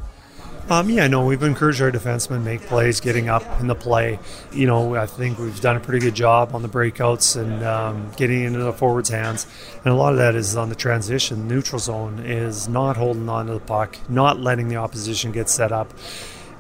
Um, 0.71 0.89
yeah, 0.89 1.07
no, 1.07 1.27
we've 1.27 1.43
encouraged 1.43 1.83
our 1.83 1.91
defensemen 1.91 2.45
make 2.45 2.63
plays, 2.63 3.01
getting 3.01 3.29
up 3.29 3.43
in 3.61 3.67
the 3.67 3.75
play. 3.75 4.19
You 4.53 4.67
know, 4.67 4.95
I 4.95 5.07
think 5.07 5.39
we've 5.39 5.61
done 5.61 5.77
a 5.77 5.81
pretty 5.81 5.99
good 5.99 6.15
job 6.15 6.55
on 6.55 6.63
the 6.63 6.69
breakouts 6.69 7.39
and 7.39 7.63
um, 7.65 8.11
getting 8.17 8.45
into 8.45 8.61
the 8.61 8.73
forwards' 8.73 9.11
hands. 9.11 9.47
And 9.85 9.93
a 9.93 9.95
lot 9.95 10.13
of 10.13 10.19
that 10.19 10.35
is 10.35 10.57
on 10.57 10.69
the 10.69 10.75
transition. 10.75 11.49
Neutral 11.49 11.79
zone 11.79 12.21
is 12.21 12.69
not 12.69 12.97
holding 12.97 13.29
on 13.29 13.47
to 13.47 13.55
the 13.55 13.61
puck, 13.61 13.99
not 14.09 14.41
letting 14.41 14.69
the 14.69 14.77
opposition 14.77 15.33
get 15.33 15.51
set 15.51 15.73
up. 15.73 15.93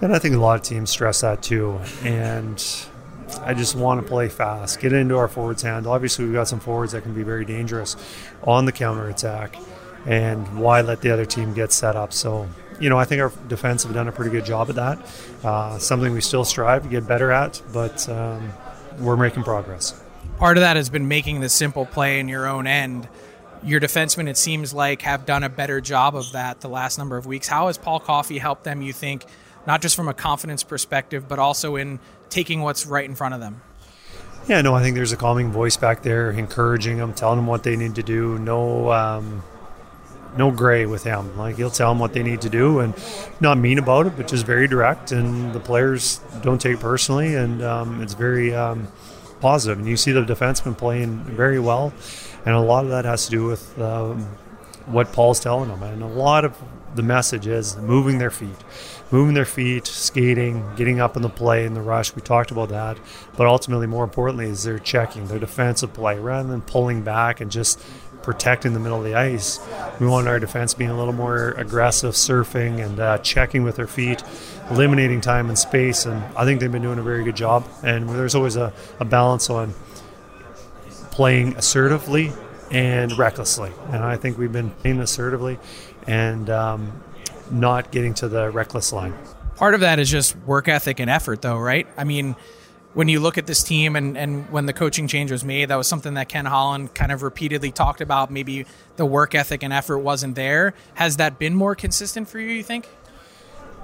And 0.02 0.14
I 0.14 0.18
think 0.18 0.34
a 0.34 0.38
lot 0.38 0.56
of 0.56 0.62
teams 0.62 0.90
stress 0.90 1.20
that 1.20 1.42
too. 1.42 1.80
And 2.02 2.62
I 3.40 3.54
just 3.54 3.76
want 3.76 4.02
to 4.02 4.06
play 4.06 4.28
fast, 4.28 4.80
get 4.80 4.92
into 4.92 5.16
our 5.16 5.28
forwards' 5.28 5.62
hand. 5.62 5.86
Obviously, 5.86 6.24
we've 6.24 6.34
got 6.34 6.48
some 6.48 6.60
forwards 6.60 6.92
that 6.92 7.02
can 7.02 7.14
be 7.14 7.22
very 7.22 7.44
dangerous 7.44 7.96
on 8.42 8.64
the 8.66 8.72
counter 8.72 9.08
attack. 9.08 9.56
And 10.06 10.58
why 10.58 10.80
let 10.80 11.00
the 11.00 11.12
other 11.12 11.24
team 11.24 11.54
get 11.54 11.72
set 11.72 11.94
up? 11.94 12.12
So 12.12 12.48
you 12.82 12.90
know, 12.90 12.98
I 12.98 13.04
think 13.04 13.22
our 13.22 13.32
defense 13.46 13.84
have 13.84 13.94
done 13.94 14.08
a 14.08 14.12
pretty 14.12 14.32
good 14.32 14.44
job 14.44 14.68
at 14.68 14.74
that. 14.74 14.98
Uh, 15.44 15.78
something 15.78 16.12
we 16.12 16.20
still 16.20 16.44
strive 16.44 16.82
to 16.82 16.88
get 16.88 17.06
better 17.06 17.30
at, 17.30 17.62
but 17.72 18.08
um, 18.08 18.52
we're 18.98 19.16
making 19.16 19.44
progress. 19.44 20.02
Part 20.38 20.56
of 20.56 20.62
that 20.62 20.74
has 20.76 20.90
been 20.90 21.06
making 21.06 21.40
the 21.40 21.48
simple 21.48 21.86
play 21.86 22.18
in 22.18 22.26
your 22.26 22.48
own 22.48 22.66
end. 22.66 23.08
Your 23.62 23.78
defensemen, 23.78 24.28
it 24.28 24.36
seems 24.36 24.74
like, 24.74 25.02
have 25.02 25.24
done 25.24 25.44
a 25.44 25.48
better 25.48 25.80
job 25.80 26.16
of 26.16 26.32
that 26.32 26.60
the 26.60 26.68
last 26.68 26.98
number 26.98 27.16
of 27.16 27.24
weeks. 27.24 27.46
How 27.46 27.68
has 27.68 27.78
Paul 27.78 28.00
Coffey 28.00 28.38
helped 28.38 28.64
them, 28.64 28.82
you 28.82 28.92
think, 28.92 29.26
not 29.64 29.80
just 29.80 29.94
from 29.94 30.08
a 30.08 30.14
confidence 30.14 30.64
perspective, 30.64 31.28
but 31.28 31.38
also 31.38 31.76
in 31.76 32.00
taking 32.30 32.62
what's 32.62 32.84
right 32.84 33.04
in 33.04 33.14
front 33.14 33.34
of 33.34 33.40
them? 33.40 33.62
Yeah, 34.48 34.60
no, 34.60 34.74
I 34.74 34.82
think 34.82 34.96
there's 34.96 35.12
a 35.12 35.16
calming 35.16 35.52
voice 35.52 35.76
back 35.76 36.02
there, 36.02 36.32
encouraging 36.32 36.96
them, 36.96 37.14
telling 37.14 37.36
them 37.36 37.46
what 37.46 37.62
they 37.62 37.76
need 37.76 37.94
to 37.94 38.02
do. 38.02 38.40
No, 38.40 38.90
um, 38.90 39.44
no 40.36 40.50
gray 40.50 40.86
with 40.86 41.04
him. 41.04 41.36
Like 41.36 41.56
he'll 41.56 41.70
tell 41.70 41.90
them 41.90 41.98
what 41.98 42.12
they 42.12 42.22
need 42.22 42.40
to 42.42 42.50
do 42.50 42.80
and 42.80 42.94
not 43.40 43.58
mean 43.58 43.78
about 43.78 44.06
it, 44.06 44.16
but 44.16 44.28
just 44.28 44.46
very 44.46 44.66
direct. 44.66 45.12
And 45.12 45.52
the 45.52 45.60
players 45.60 46.20
don't 46.42 46.60
take 46.60 46.80
personally, 46.80 47.34
and 47.34 47.62
um, 47.62 48.02
it's 48.02 48.14
very 48.14 48.54
um, 48.54 48.88
positive. 49.40 49.78
And 49.78 49.88
you 49.88 49.96
see 49.96 50.12
the 50.12 50.22
defensemen 50.24 50.76
playing 50.76 51.18
very 51.24 51.58
well, 51.58 51.92
and 52.44 52.54
a 52.54 52.60
lot 52.60 52.84
of 52.84 52.90
that 52.90 53.04
has 53.04 53.26
to 53.26 53.30
do 53.30 53.44
with 53.44 53.78
um, 53.78 54.22
what 54.86 55.12
Paul's 55.12 55.40
telling 55.40 55.68
them. 55.68 55.82
And 55.82 56.02
a 56.02 56.06
lot 56.06 56.44
of 56.44 56.56
the 56.94 57.02
message 57.02 57.46
is 57.46 57.76
moving 57.76 58.18
their 58.18 58.30
feet, 58.30 58.56
moving 59.10 59.34
their 59.34 59.46
feet, 59.46 59.86
skating, 59.86 60.64
getting 60.76 61.00
up 61.00 61.16
in 61.16 61.22
the 61.22 61.28
play 61.28 61.64
in 61.64 61.74
the 61.74 61.80
rush. 61.80 62.14
We 62.14 62.22
talked 62.22 62.50
about 62.50 62.68
that, 62.68 62.98
but 63.36 63.46
ultimately, 63.46 63.86
more 63.86 64.04
importantly, 64.04 64.46
is 64.46 64.64
they're 64.64 64.78
checking 64.78 65.26
their 65.26 65.38
defensive 65.38 65.92
play 65.92 66.18
rather 66.18 66.48
than 66.48 66.60
pulling 66.62 67.02
back 67.02 67.40
and 67.40 67.50
just 67.50 67.80
protecting 68.22 68.72
the 68.72 68.80
middle 68.80 68.98
of 68.98 69.04
the 69.04 69.14
ice. 69.14 69.60
We 70.00 70.06
want 70.06 70.28
our 70.28 70.38
defense 70.38 70.74
being 70.74 70.90
a 70.90 70.96
little 70.96 71.12
more 71.12 71.50
aggressive, 71.50 72.14
surfing 72.14 72.84
and 72.84 73.00
uh, 73.00 73.18
checking 73.18 73.62
with 73.62 73.76
their 73.76 73.86
feet, 73.86 74.22
eliminating 74.70 75.20
time 75.20 75.48
and 75.48 75.58
space. 75.58 76.06
And 76.06 76.22
I 76.36 76.44
think 76.44 76.60
they've 76.60 76.72
been 76.72 76.82
doing 76.82 76.98
a 76.98 77.02
very 77.02 77.24
good 77.24 77.36
job. 77.36 77.66
And 77.82 78.08
there's 78.08 78.34
always 78.34 78.56
a, 78.56 78.72
a 79.00 79.04
balance 79.04 79.50
on 79.50 79.74
playing 81.10 81.56
assertively 81.56 82.32
and 82.70 83.16
recklessly. 83.18 83.70
And 83.90 84.02
I 84.02 84.16
think 84.16 84.38
we've 84.38 84.52
been 84.52 84.70
playing 84.70 85.00
assertively 85.00 85.58
and 86.06 86.48
um, 86.48 87.02
not 87.50 87.90
getting 87.90 88.14
to 88.14 88.28
the 88.28 88.50
reckless 88.50 88.92
line. 88.92 89.14
Part 89.56 89.74
of 89.74 89.80
that 89.80 89.98
is 89.98 90.10
just 90.10 90.34
work 90.38 90.68
ethic 90.68 90.98
and 90.98 91.10
effort, 91.10 91.42
though, 91.42 91.58
right? 91.58 91.86
I 91.96 92.04
mean, 92.04 92.34
when 92.94 93.08
you 93.08 93.20
look 93.20 93.38
at 93.38 93.46
this 93.46 93.62
team 93.62 93.96
and, 93.96 94.16
and 94.18 94.50
when 94.50 94.66
the 94.66 94.72
coaching 94.72 95.08
change 95.08 95.30
was 95.30 95.44
made, 95.44 95.66
that 95.66 95.76
was 95.76 95.88
something 95.88 96.14
that 96.14 96.28
Ken 96.28 96.44
Holland 96.44 96.94
kind 96.94 97.10
of 97.10 97.22
repeatedly 97.22 97.70
talked 97.70 98.00
about. 98.00 98.30
Maybe 98.30 98.66
the 98.96 99.06
work 99.06 99.34
ethic 99.34 99.62
and 99.62 99.72
effort 99.72 99.98
wasn't 99.98 100.34
there. 100.34 100.74
Has 100.94 101.16
that 101.16 101.38
been 101.38 101.54
more 101.54 101.74
consistent 101.74 102.28
for 102.28 102.38
you, 102.38 102.50
you 102.50 102.62
think? 102.62 102.88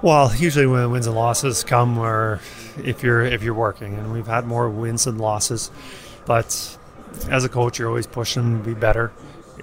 Well, 0.01 0.33
usually 0.35 0.67
when 0.67 0.91
wins 0.91 1.07
and 1.07 1.15
losses 1.15 1.63
come 1.63 1.97
or 1.97 2.39
if 2.77 3.03
you're 3.03 3.23
if 3.25 3.43
you're 3.43 3.53
working 3.53 3.95
and 3.95 4.13
we've 4.13 4.27
had 4.27 4.45
more 4.45 4.69
wins 4.69 5.05
than 5.05 5.17
losses. 5.17 5.71
But 6.25 6.77
as 7.29 7.43
a 7.43 7.49
coach 7.49 7.79
you're 7.79 7.89
always 7.89 8.07
pushing 8.07 8.59
to 8.59 8.63
be 8.63 8.73
better. 8.73 9.11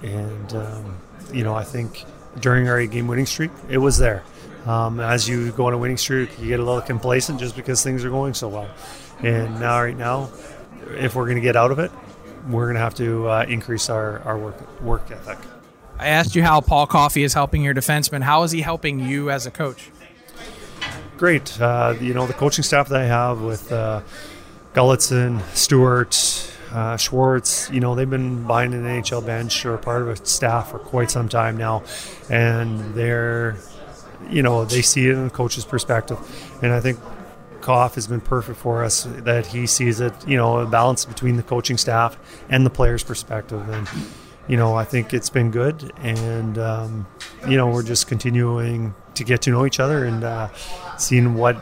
And 0.03 0.53
um, 0.53 0.97
you 1.33 1.43
know, 1.43 1.55
I 1.55 1.63
think 1.63 2.05
during 2.39 2.69
our 2.69 2.79
eight 2.79 2.91
game 2.91 3.07
winning 3.07 3.25
streak, 3.25 3.51
it 3.69 3.79
was 3.79 3.97
there. 3.97 4.23
Um, 4.65 4.99
as 4.99 5.29
you 5.29 5.51
go 5.53 5.67
on 5.67 5.73
a 5.73 5.77
winning 5.77 5.97
streak, 5.97 6.37
you 6.39 6.47
get 6.47 6.59
a 6.59 6.63
little 6.63 6.81
complacent 6.81 7.39
just 7.39 7.55
because 7.55 7.81
things 7.81 8.03
are 8.03 8.09
going 8.09 8.33
so 8.33 8.49
well. 8.49 8.69
And 9.19 9.59
now, 9.59 9.81
right 9.81 9.97
now, 9.97 10.29
if 10.91 11.15
we're 11.15 11.25
going 11.25 11.37
to 11.37 11.41
get 11.41 11.55
out 11.55 11.71
of 11.71 11.79
it, 11.79 11.91
we're 12.49 12.65
going 12.65 12.75
to 12.75 12.81
have 12.81 12.95
to 12.95 13.27
uh, 13.27 13.45
increase 13.47 13.89
our, 13.89 14.19
our 14.19 14.37
work, 14.37 14.81
work 14.81 15.11
ethic. 15.11 15.37
I 15.99 16.09
asked 16.09 16.35
you 16.35 16.43
how 16.43 16.61
Paul 16.61 16.85
Coffey 16.85 17.23
is 17.23 17.33
helping 17.33 17.63
your 17.63 17.73
defenseman. 17.73 18.21
How 18.21 18.43
is 18.43 18.51
he 18.51 18.61
helping 18.61 18.99
you 18.99 19.31
as 19.31 19.45
a 19.45 19.51
coach? 19.51 19.89
Great. 21.17 21.59
Uh, 21.59 21.95
you 21.99 22.13
know, 22.13 22.27
the 22.27 22.33
coaching 22.33 22.63
staff 22.63 22.89
that 22.89 23.01
I 23.01 23.05
have 23.05 23.41
with 23.41 23.71
uh, 23.71 24.01
Gulutzan, 24.73 25.41
Stuart, 25.55 26.53
uh, 26.71 26.97
Schwartz, 26.97 27.71
you 27.71 27.79
know, 27.79 27.95
they've 27.95 28.09
been 28.09 28.45
behind 28.45 28.75
an 28.75 28.83
NHL 28.83 29.25
bench 29.25 29.65
or 29.65 29.77
part 29.77 30.03
of 30.03 30.09
a 30.09 30.25
staff 30.25 30.69
for 30.69 30.77
quite 30.77 31.09
some 31.09 31.27
time 31.27 31.57
now. 31.57 31.83
And 32.29 32.93
they're, 32.93 33.57
you 34.29 34.43
know, 34.43 34.65
they 34.65 34.83
see 34.83 35.07
it 35.07 35.13
in 35.13 35.23
the 35.23 35.31
coach's 35.31 35.65
perspective. 35.65 36.19
And 36.61 36.71
I 36.71 36.79
think 36.79 36.99
Koff 37.61 37.95
has 37.95 38.07
been 38.07 38.21
perfect 38.21 38.57
for 38.57 38.83
us. 38.83 39.03
That 39.03 39.45
he 39.47 39.67
sees 39.67 39.99
it, 39.99 40.13
you 40.27 40.37
know, 40.37 40.59
a 40.59 40.65
balance 40.65 41.05
between 41.05 41.37
the 41.37 41.43
coaching 41.43 41.77
staff 41.77 42.17
and 42.49 42.65
the 42.65 42.69
players' 42.69 43.03
perspective, 43.03 43.67
and 43.69 43.87
you 44.47 44.57
know, 44.57 44.75
I 44.75 44.85
think 44.85 45.13
it's 45.13 45.29
been 45.29 45.51
good. 45.51 45.91
And 45.97 46.57
um, 46.57 47.07
you 47.47 47.57
know, 47.57 47.67
we're 47.69 47.83
just 47.83 48.07
continuing 48.07 48.95
to 49.15 49.23
get 49.23 49.41
to 49.43 49.51
know 49.51 49.65
each 49.65 49.79
other 49.79 50.05
and 50.05 50.23
uh, 50.23 50.49
seeing 50.97 51.35
what 51.35 51.57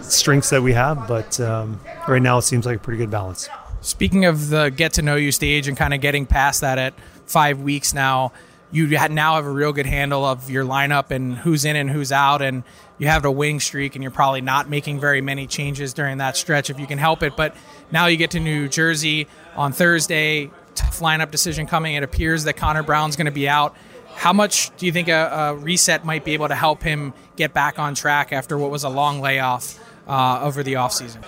strengths 0.00 0.50
that 0.50 0.62
we 0.62 0.72
have. 0.72 1.06
But 1.06 1.38
um, 1.40 1.80
right 2.08 2.22
now, 2.22 2.38
it 2.38 2.42
seems 2.42 2.66
like 2.66 2.76
a 2.76 2.80
pretty 2.80 2.98
good 2.98 3.10
balance. 3.10 3.48
Speaking 3.80 4.24
of 4.24 4.48
the 4.48 4.70
get 4.70 4.94
to 4.94 5.02
know 5.02 5.16
you 5.16 5.30
stage 5.30 5.68
and 5.68 5.76
kind 5.76 5.94
of 5.94 6.00
getting 6.00 6.26
past 6.26 6.62
that 6.62 6.78
at 6.78 6.94
five 7.26 7.60
weeks 7.60 7.94
now, 7.94 8.32
you 8.72 8.88
now 8.88 9.36
have 9.36 9.46
a 9.46 9.50
real 9.50 9.72
good 9.72 9.86
handle 9.86 10.24
of 10.24 10.50
your 10.50 10.64
lineup 10.64 11.10
and 11.10 11.36
who's 11.38 11.64
in 11.64 11.76
and 11.76 11.90
who's 11.90 12.10
out, 12.10 12.42
and 12.42 12.64
you 12.98 13.08
have 13.08 13.24
a 13.24 13.30
winning 13.30 13.60
streak 13.60 13.94
and 13.94 14.02
you're 14.02 14.10
probably 14.10 14.40
not 14.40 14.68
making 14.68 15.00
very 15.00 15.20
many 15.20 15.46
changes 15.46 15.92
during 15.92 16.18
that 16.18 16.36
stretch 16.36 16.70
if 16.70 16.80
you 16.80 16.86
can 16.86 16.98
help 16.98 17.22
it. 17.22 17.36
But 17.36 17.54
now 17.90 18.06
you 18.06 18.16
get 18.16 18.30
to 18.32 18.40
New 18.40 18.68
Jersey 18.68 19.26
on 19.54 19.72
Thursday, 19.72 20.50
tough 20.74 21.00
lineup 21.00 21.30
decision 21.30 21.66
coming. 21.66 21.94
It 21.94 22.02
appears 22.02 22.44
that 22.44 22.56
Connor 22.56 22.82
Brown's 22.82 23.16
going 23.16 23.26
to 23.26 23.32
be 23.32 23.48
out. 23.48 23.76
How 24.14 24.32
much 24.32 24.74
do 24.78 24.86
you 24.86 24.92
think 24.92 25.08
a, 25.08 25.28
a, 25.30 25.54
reset 25.54 26.04
might 26.06 26.24
be 26.24 26.32
able 26.32 26.48
to 26.48 26.54
help 26.54 26.82
him 26.82 27.12
get 27.36 27.52
back 27.52 27.78
on 27.78 27.94
track 27.94 28.32
after 28.32 28.56
what 28.56 28.70
was 28.70 28.82
a 28.82 28.88
long 28.88 29.20
layoff 29.20 29.78
uh, 30.08 30.40
over 30.42 30.62
the 30.62 30.74
offseason? 30.74 31.22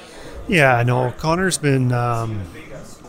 Yeah, 0.49 0.75
I 0.75 0.85
know. 0.85 1.13
Connor's 1.19 1.59
been 1.59 1.93
um, 1.93 2.41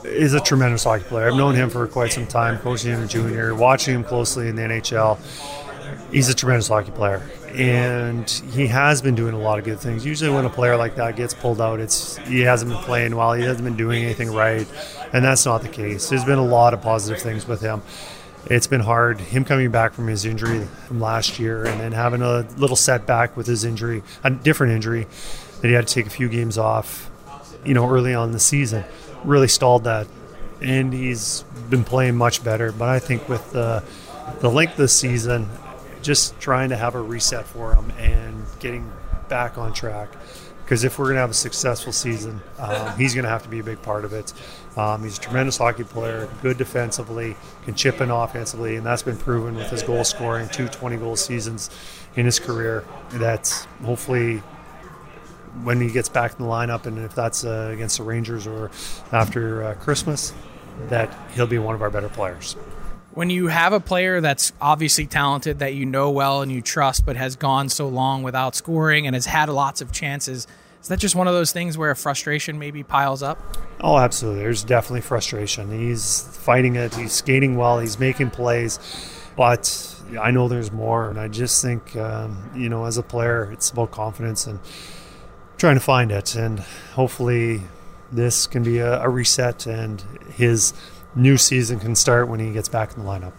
is 0.03 0.33
a 0.33 0.41
tremendous 0.41 0.83
hockey 0.83 1.05
player. 1.05 1.29
I've 1.29 1.37
known 1.37 1.55
him 1.55 1.69
for 1.69 1.87
quite 1.87 2.11
some 2.11 2.27
time, 2.27 2.57
coaching 2.57 2.91
him 2.91 3.03
in 3.03 3.07
junior, 3.07 3.55
watching 3.55 3.95
him 3.95 4.03
closely 4.03 4.49
in 4.49 4.57
the 4.57 4.63
NHL 4.63 5.17
he's 6.11 6.29
a 6.29 6.33
tremendous 6.33 6.67
hockey 6.67 6.91
player, 6.91 7.21
and 7.55 8.29
he 8.29 8.67
has 8.67 9.01
been 9.01 9.15
doing 9.15 9.33
a 9.33 9.39
lot 9.39 9.59
of 9.59 9.65
good 9.65 9.79
things. 9.79 10.05
Usually, 10.05 10.29
when 10.29 10.45
a 10.45 10.49
player 10.49 10.77
like 10.77 10.95
that 10.95 11.15
gets 11.15 11.33
pulled 11.33 11.61
out, 11.61 11.79
it's 11.79 12.17
he 12.17 12.41
hasn't 12.41 12.71
been 12.71 12.81
playing 12.83 13.15
well, 13.15 13.33
he 13.33 13.43
hasn't 13.43 13.63
been 13.63 13.75
doing 13.75 14.03
anything 14.03 14.31
right, 14.33 14.67
and 15.13 15.23
that's 15.23 15.45
not 15.45 15.61
the 15.61 15.69
case. 15.69 16.09
There's 16.09 16.25
been 16.25 16.37
a 16.37 16.45
lot 16.45 16.73
of 16.73 16.81
positive 16.81 17.21
things 17.21 17.47
with 17.47 17.61
him. 17.61 17.81
It's 18.45 18.67
been 18.67 18.81
hard 18.81 19.19
him 19.19 19.43
coming 19.45 19.69
back 19.69 19.93
from 19.93 20.07
his 20.07 20.25
injury 20.25 20.65
from 20.87 21.01
last 21.01 21.39
year, 21.39 21.65
and 21.65 21.79
then 21.79 21.91
having 21.91 22.21
a 22.21 22.47
little 22.57 22.75
setback 22.75 23.35
with 23.35 23.47
his 23.47 23.63
injury, 23.63 24.03
a 24.23 24.29
different 24.29 24.73
injury 24.73 25.07
that 25.61 25.67
he 25.67 25.73
had 25.73 25.87
to 25.87 25.93
take 25.93 26.05
a 26.05 26.11
few 26.11 26.29
games 26.29 26.57
off. 26.57 27.09
You 27.65 27.73
know, 27.73 27.89
early 27.89 28.13
on 28.13 28.31
the 28.31 28.39
season, 28.39 28.85
really 29.23 29.49
stalled 29.49 29.83
that, 29.83 30.07
and 30.61 30.93
he's 30.93 31.43
been 31.69 31.83
playing 31.83 32.15
much 32.15 32.43
better. 32.43 32.71
But 32.71 32.89
I 32.89 32.99
think 32.99 33.27
with 33.27 33.51
the 33.51 33.83
the 34.39 34.49
length 34.49 34.73
of 34.73 34.77
the 34.77 34.87
season, 34.87 35.49
just 36.01 36.39
trying 36.39 36.69
to 36.69 36.77
have 36.77 36.95
a 36.95 37.01
reset 37.01 37.45
for 37.45 37.73
him 37.73 37.91
and 37.91 38.43
getting 38.59 38.91
back 39.27 39.57
on 39.57 39.73
track. 39.73 40.09
Because 40.63 40.83
if 40.83 40.99
we're 40.99 41.05
going 41.05 41.15
to 41.15 41.21
have 41.21 41.31
a 41.31 41.33
successful 41.33 41.91
season, 41.91 42.41
um, 42.59 42.95
he's 42.95 43.15
going 43.15 43.23
to 43.23 43.29
have 43.29 43.41
to 43.41 43.49
be 43.49 43.57
a 43.57 43.63
big 43.63 43.81
part 43.81 44.05
of 44.05 44.13
it. 44.13 44.31
Um, 44.77 45.03
he's 45.03 45.17
a 45.17 45.21
tremendous 45.21 45.57
hockey 45.57 45.83
player, 45.83 46.29
good 46.43 46.59
defensively, 46.59 47.35
can 47.65 47.73
chip 47.73 48.01
in 48.01 48.11
offensively, 48.11 48.75
and 48.75 48.85
that's 48.85 49.01
been 49.01 49.17
proven 49.17 49.55
with 49.55 49.71
his 49.71 49.81
goal 49.81 50.03
scoring, 50.03 50.47
two 50.49 50.67
20 50.67 50.97
goal 50.97 51.15
seasons 51.15 51.71
in 52.15 52.25
his 52.25 52.39
career. 52.39 52.85
That's 53.13 53.65
hopefully 53.83 54.43
when 55.63 55.81
he 55.81 55.89
gets 55.89 56.07
back 56.07 56.33
in 56.39 56.45
the 56.45 56.51
lineup, 56.51 56.85
and 56.85 56.99
if 56.99 57.15
that's 57.15 57.43
uh, 57.43 57.71
against 57.73 57.97
the 57.97 58.03
Rangers 58.03 58.45
or 58.45 58.69
after 59.11 59.63
uh, 59.63 59.73
Christmas, 59.73 60.33
that 60.87 61.11
he'll 61.33 61.47
be 61.47 61.57
one 61.57 61.73
of 61.73 61.81
our 61.81 61.89
better 61.89 62.09
players 62.09 62.55
when 63.13 63.29
you 63.29 63.47
have 63.47 63.73
a 63.73 63.79
player 63.79 64.21
that's 64.21 64.53
obviously 64.61 65.05
talented 65.05 65.59
that 65.59 65.73
you 65.73 65.85
know 65.85 66.11
well 66.11 66.41
and 66.41 66.51
you 66.51 66.61
trust 66.61 67.05
but 67.05 67.15
has 67.15 67.35
gone 67.35 67.69
so 67.69 67.87
long 67.87 68.23
without 68.23 68.55
scoring 68.55 69.07
and 69.07 69.15
has 69.15 69.25
had 69.25 69.49
lots 69.49 69.81
of 69.81 69.91
chances 69.91 70.47
is 70.81 70.87
that 70.87 70.99
just 70.99 71.15
one 71.15 71.27
of 71.27 71.33
those 71.33 71.51
things 71.51 71.77
where 71.77 71.93
frustration 71.93 72.57
maybe 72.57 72.83
piles 72.83 73.21
up? 73.21 73.57
Oh 73.81 73.97
absolutely. 73.97 74.43
There's 74.43 74.63
definitely 74.63 75.01
frustration. 75.01 75.71
He's 75.71 76.21
fighting 76.37 76.75
it. 76.75 76.95
He's 76.95 77.11
skating 77.11 77.57
well. 77.57 77.79
He's 77.79 77.99
making 77.99 78.31
plays. 78.31 78.79
But 79.35 79.95
i 80.19 80.31
know 80.31 80.47
there's 80.47 80.71
more. 80.71 81.09
And 81.09 81.19
i 81.19 81.27
just 81.27 81.61
think 81.61 81.95
um, 81.95 82.49
you 82.55 82.69
know 82.69 82.85
as 82.85 82.97
a 82.97 83.03
player 83.03 83.51
it's 83.51 83.69
about 83.69 83.91
confidence 83.91 84.47
and 84.47 84.59
trying 85.57 85.75
to 85.75 85.81
find 85.81 86.11
it. 86.11 86.35
And 86.35 86.59
hopefully 86.93 87.61
this 88.11 88.47
can 88.47 88.63
be 88.63 88.79
a, 88.79 89.01
a 89.01 89.09
reset 89.09 89.67
and 89.67 90.01
his 90.33 90.73
new 91.15 91.37
season 91.37 91.79
can 91.79 91.95
start 91.95 92.27
when 92.27 92.39
he 92.39 92.51
gets 92.51 92.69
back 92.69 92.95
in 92.95 93.03
the 93.03 93.09
lineup. 93.09 93.33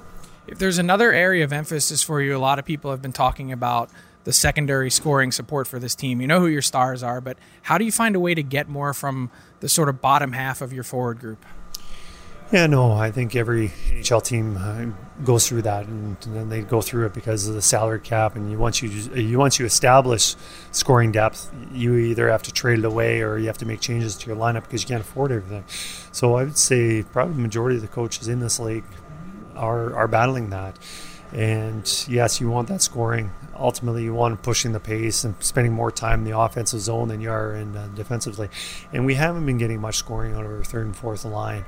If 0.47 0.59
there's 0.59 0.79
another 0.79 1.13
area 1.13 1.45
of 1.45 1.53
emphasis 1.53 2.03
for 2.03 2.21
you, 2.21 2.37
a 2.37 2.39
lot 2.39 2.59
of 2.59 2.65
people 2.65 2.91
have 2.91 3.03
been 3.03 3.13
talking 3.13 3.53
about 3.53 3.91
the 4.25 4.33
secondary 4.33 4.91
scoring 4.91 5.33
support 5.33 5.67
for 5.67 5.79
this 5.79 5.95
team. 5.95 6.21
You 6.21 6.27
know 6.27 6.41
who 6.41 6.47
your 6.47 6.63
stars 6.63 7.03
are, 7.03 7.21
but 7.21 7.39
how 7.63 7.79
do 7.79 7.85
you 7.85 7.93
find 7.93 8.17
a 8.17 8.21
way 8.21 8.35
to 8.35 8.43
get 8.43 8.69
more 8.69 8.93
from 8.93 9.31
the 9.61 9.69
sort 9.69 9.89
of 9.89 10.01
bottom 10.01 10.33
half 10.33 10.61
of 10.61 10.73
your 10.73 10.85
forward 10.85 11.21
group? 11.21 11.45
Yeah, 12.53 12.67
no, 12.67 12.91
I 12.91 13.13
think 13.13 13.37
every 13.37 13.69
NHL 13.69 14.25
team 14.25 14.57
uh, 14.57 14.87
goes 15.25 15.49
through 15.49 15.63
that, 15.63 15.87
and, 15.87 16.17
then 16.21 16.49
they 16.49 16.63
go 16.63 16.81
through 16.81 17.07
it 17.07 17.15
because 17.15 17.47
of 17.47 17.55
the 17.55 17.63
salary 17.63 18.01
cap. 18.01 18.35
And 18.35 18.51
you 18.51 18.59
once 18.59 18.83
you 18.83 18.89
you 18.89 19.39
once 19.39 19.61
you 19.61 19.67
establish 19.67 20.35
scoring 20.73 21.13
depth, 21.13 21.49
you 21.73 21.95
either 21.95 22.29
have 22.29 22.43
to 22.43 22.53
trade 22.53 22.81
it 22.81 22.85
away 22.85 23.23
or 23.23 23.39
you 23.39 23.47
have 23.47 23.59
to 23.59 23.67
make 23.67 23.81
changes 23.81 24.17
to 24.17 24.27
your 24.27 24.37
lineup 24.37 24.63
because 24.63 24.83
you 24.83 24.89
can't 24.89 25.01
afford 25.01 25.31
everything. 25.31 25.65
So 26.11 26.35
I 26.35 26.43
would 26.43 26.59
say 26.59 27.05
probably 27.05 27.35
the 27.35 27.41
majority 27.41 27.77
of 27.77 27.83
the 27.83 27.89
coaches 27.89 28.27
in 28.27 28.41
this 28.41 28.59
league 28.59 28.85
are 29.55 29.95
are 29.95 30.09
battling 30.09 30.51
that. 30.51 30.77
And 31.33 31.87
yes, 32.09 32.41
you 32.41 32.51
want 32.51 32.67
that 32.67 32.83
scoring. 32.83 33.31
Ultimately, 33.57 34.03
you 34.03 34.13
want 34.13 34.43
pushing 34.43 34.73
the 34.73 34.81
pace 34.81 35.23
and 35.23 35.37
spending 35.39 35.73
more 35.73 35.93
time 35.93 36.21
in 36.21 36.25
the 36.25 36.37
offensive 36.37 36.81
zone 36.81 37.07
than 37.07 37.21
you 37.21 37.31
are 37.31 37.55
in 37.55 37.77
uh, 37.77 37.89
defensively. 37.95 38.49
And 38.93 39.07
we 39.07 39.15
haven't 39.15 39.47
been 39.47 39.59
getting 39.59 39.81
much 39.81 39.97
scoring 39.97 40.35
out 40.35 40.45
of 40.45 40.51
our 40.51 40.65
third 40.65 40.87
and 40.87 40.97
fourth 40.97 41.25
line 41.25 41.65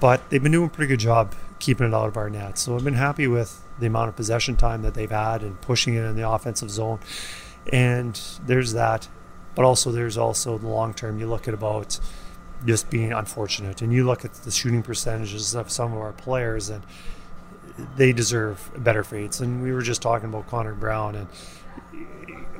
but 0.00 0.28
they've 0.30 0.42
been 0.42 0.52
doing 0.52 0.66
a 0.66 0.70
pretty 0.70 0.88
good 0.88 1.00
job 1.00 1.34
keeping 1.58 1.86
it 1.86 1.94
out 1.94 2.08
of 2.08 2.16
our 2.16 2.28
net. 2.28 2.58
So 2.58 2.74
I've 2.74 2.84
been 2.84 2.94
happy 2.94 3.26
with 3.26 3.62
the 3.78 3.86
amount 3.86 4.08
of 4.08 4.16
possession 4.16 4.56
time 4.56 4.82
that 4.82 4.94
they've 4.94 5.10
had 5.10 5.42
and 5.42 5.60
pushing 5.60 5.94
it 5.94 6.02
in 6.02 6.16
the 6.16 6.28
offensive 6.28 6.70
zone. 6.70 7.00
And 7.72 8.20
there's 8.44 8.72
that, 8.74 9.08
but 9.54 9.64
also 9.64 9.90
there's 9.90 10.18
also 10.18 10.58
the 10.58 10.68
long 10.68 10.92
term. 10.94 11.18
You 11.18 11.26
look 11.26 11.48
at 11.48 11.54
about 11.54 11.98
just 12.66 12.90
being 12.90 13.12
unfortunate, 13.12 13.82
and 13.82 13.92
you 13.92 14.04
look 14.04 14.24
at 14.24 14.34
the 14.34 14.50
shooting 14.50 14.82
percentages 14.82 15.54
of 15.54 15.70
some 15.70 15.92
of 15.92 15.98
our 15.98 16.12
players, 16.12 16.68
and 16.68 16.82
they 17.96 18.12
deserve 18.12 18.70
better 18.76 19.04
fates. 19.04 19.40
And 19.40 19.62
we 19.62 19.72
were 19.72 19.82
just 19.82 20.02
talking 20.02 20.28
about 20.28 20.46
Connor 20.48 20.74
Brown, 20.74 21.14
and 21.14 21.28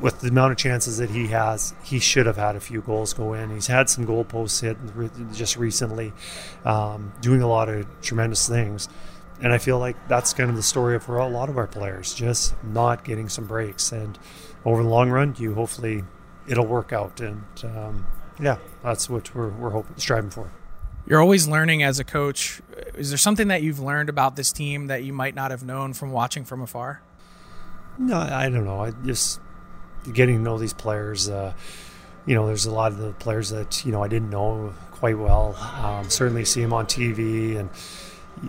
with 0.00 0.20
the 0.20 0.28
amount 0.28 0.52
of 0.52 0.58
chances 0.58 0.98
that 0.98 1.10
he 1.10 1.28
has, 1.28 1.74
he 1.82 1.98
should 1.98 2.26
have 2.26 2.36
had 2.36 2.56
a 2.56 2.60
few 2.60 2.80
goals 2.80 3.12
go 3.12 3.32
in. 3.34 3.50
He's 3.50 3.66
had 3.66 3.88
some 3.88 4.04
goal 4.04 4.24
posts 4.24 4.60
hit 4.60 4.76
just 5.32 5.56
recently, 5.56 6.12
um, 6.64 7.12
doing 7.20 7.42
a 7.42 7.46
lot 7.46 7.68
of 7.68 7.86
tremendous 8.02 8.48
things. 8.48 8.88
And 9.42 9.52
I 9.52 9.58
feel 9.58 9.78
like 9.78 9.96
that's 10.08 10.32
kind 10.32 10.50
of 10.50 10.56
the 10.56 10.62
story 10.62 10.98
for 11.00 11.18
a 11.18 11.26
lot 11.26 11.48
of 11.48 11.58
our 11.58 11.66
players, 11.66 12.14
just 12.14 12.54
not 12.62 13.04
getting 13.04 13.28
some 13.28 13.46
breaks. 13.46 13.92
And 13.92 14.18
over 14.64 14.82
the 14.82 14.88
long 14.88 15.10
run, 15.10 15.34
you 15.38 15.54
hopefully 15.54 16.04
it'll 16.46 16.66
work 16.66 16.92
out. 16.92 17.20
And 17.20 17.44
um, 17.64 18.06
yeah, 18.40 18.58
that's 18.82 19.08
what 19.10 19.34
we're, 19.34 19.50
we're 19.50 19.70
hoping, 19.70 19.96
striving 19.96 20.30
for. 20.30 20.50
You're 21.06 21.20
always 21.20 21.46
learning 21.46 21.82
as 21.82 21.98
a 21.98 22.04
coach. 22.04 22.62
Is 22.94 23.10
there 23.10 23.18
something 23.18 23.48
that 23.48 23.62
you've 23.62 23.80
learned 23.80 24.08
about 24.08 24.36
this 24.36 24.52
team 24.52 24.86
that 24.86 25.04
you 25.04 25.12
might 25.12 25.34
not 25.34 25.50
have 25.50 25.62
known 25.62 25.92
from 25.92 26.12
watching 26.12 26.44
from 26.44 26.62
afar? 26.62 27.02
No, 27.98 28.16
I 28.16 28.48
don't 28.48 28.64
know. 28.64 28.80
I 28.82 28.92
just 29.04 29.38
getting 30.12 30.36
to 30.36 30.42
know 30.42 30.58
these 30.58 30.72
players. 30.72 31.28
Uh, 31.28 31.52
you 32.26 32.34
know, 32.34 32.46
there's 32.46 32.66
a 32.66 32.72
lot 32.72 32.92
of 32.92 32.98
the 32.98 33.12
players 33.12 33.50
that 33.50 33.84
you 33.84 33.92
know 33.92 34.02
I 34.02 34.08
didn't 34.08 34.30
know 34.30 34.74
quite 34.92 35.18
well. 35.18 35.54
Um, 35.82 36.08
certainly 36.08 36.44
see 36.44 36.62
them 36.62 36.72
on 36.72 36.86
TV 36.86 37.56
and 37.56 37.68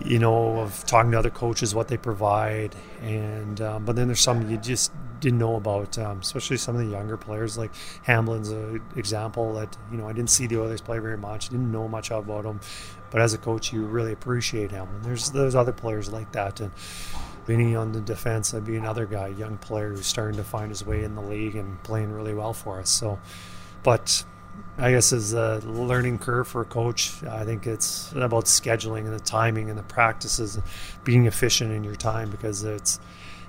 you 0.04 0.18
know 0.18 0.60
of 0.60 0.84
talking 0.86 1.10
to 1.12 1.18
other 1.18 1.30
coaches 1.30 1.74
what 1.74 1.88
they 1.88 1.96
provide, 1.96 2.74
and 3.02 3.60
um, 3.60 3.84
but 3.84 3.96
then 3.96 4.08
there's 4.08 4.20
some 4.20 4.48
you 4.50 4.56
just 4.56 4.92
didn't 5.20 5.38
know 5.38 5.56
about, 5.56 5.98
um, 5.98 6.20
especially 6.20 6.56
some 6.56 6.76
of 6.76 6.82
the 6.82 6.90
younger 6.90 7.16
players 7.16 7.56
like 7.56 7.70
Hamblin's 8.02 8.50
an 8.50 8.82
example 8.96 9.54
that 9.54 9.76
you 9.90 9.98
know 9.98 10.08
I 10.08 10.12
didn't 10.12 10.30
see 10.30 10.46
the 10.46 10.60
Oilers 10.60 10.80
play 10.80 10.98
very 10.98 11.18
much, 11.18 11.48
didn't 11.48 11.70
know 11.70 11.88
much 11.88 12.10
about 12.10 12.44
him, 12.44 12.60
but 13.10 13.20
as 13.20 13.34
a 13.34 13.38
coach 13.38 13.72
you 13.72 13.84
really 13.84 14.12
appreciate 14.12 14.70
him. 14.70 14.88
And 14.94 15.04
there's 15.04 15.30
there's 15.30 15.54
other 15.54 15.72
players 15.72 16.10
like 16.10 16.32
that, 16.32 16.60
and 16.60 16.70
Vinny 17.46 17.76
on 17.76 17.92
the 17.92 18.00
defense, 18.00 18.52
I'd 18.52 18.64
be 18.64 18.76
another 18.76 19.06
guy, 19.06 19.28
young 19.28 19.56
player 19.58 19.90
who's 19.90 20.06
starting 20.06 20.36
to 20.36 20.44
find 20.44 20.68
his 20.68 20.84
way 20.84 21.04
in 21.04 21.14
the 21.14 21.22
league 21.22 21.54
and 21.54 21.80
playing 21.84 22.12
really 22.12 22.34
well 22.34 22.52
for 22.52 22.80
us. 22.80 22.90
So, 22.90 23.20
but 23.84 24.24
I 24.78 24.90
guess 24.90 25.12
as 25.12 25.32
a 25.32 25.60
learning 25.64 26.18
curve 26.18 26.48
for 26.48 26.62
a 26.62 26.64
coach, 26.64 27.22
I 27.24 27.44
think 27.44 27.66
it's 27.66 28.10
about 28.12 28.44
scheduling 28.46 29.06
and 29.06 29.14
the 29.14 29.20
timing 29.20 29.70
and 29.70 29.78
the 29.78 29.84
practices, 29.84 30.58
being 31.04 31.26
efficient 31.26 31.72
in 31.72 31.84
your 31.84 31.94
time 31.94 32.30
because 32.30 32.64
it's 32.64 32.98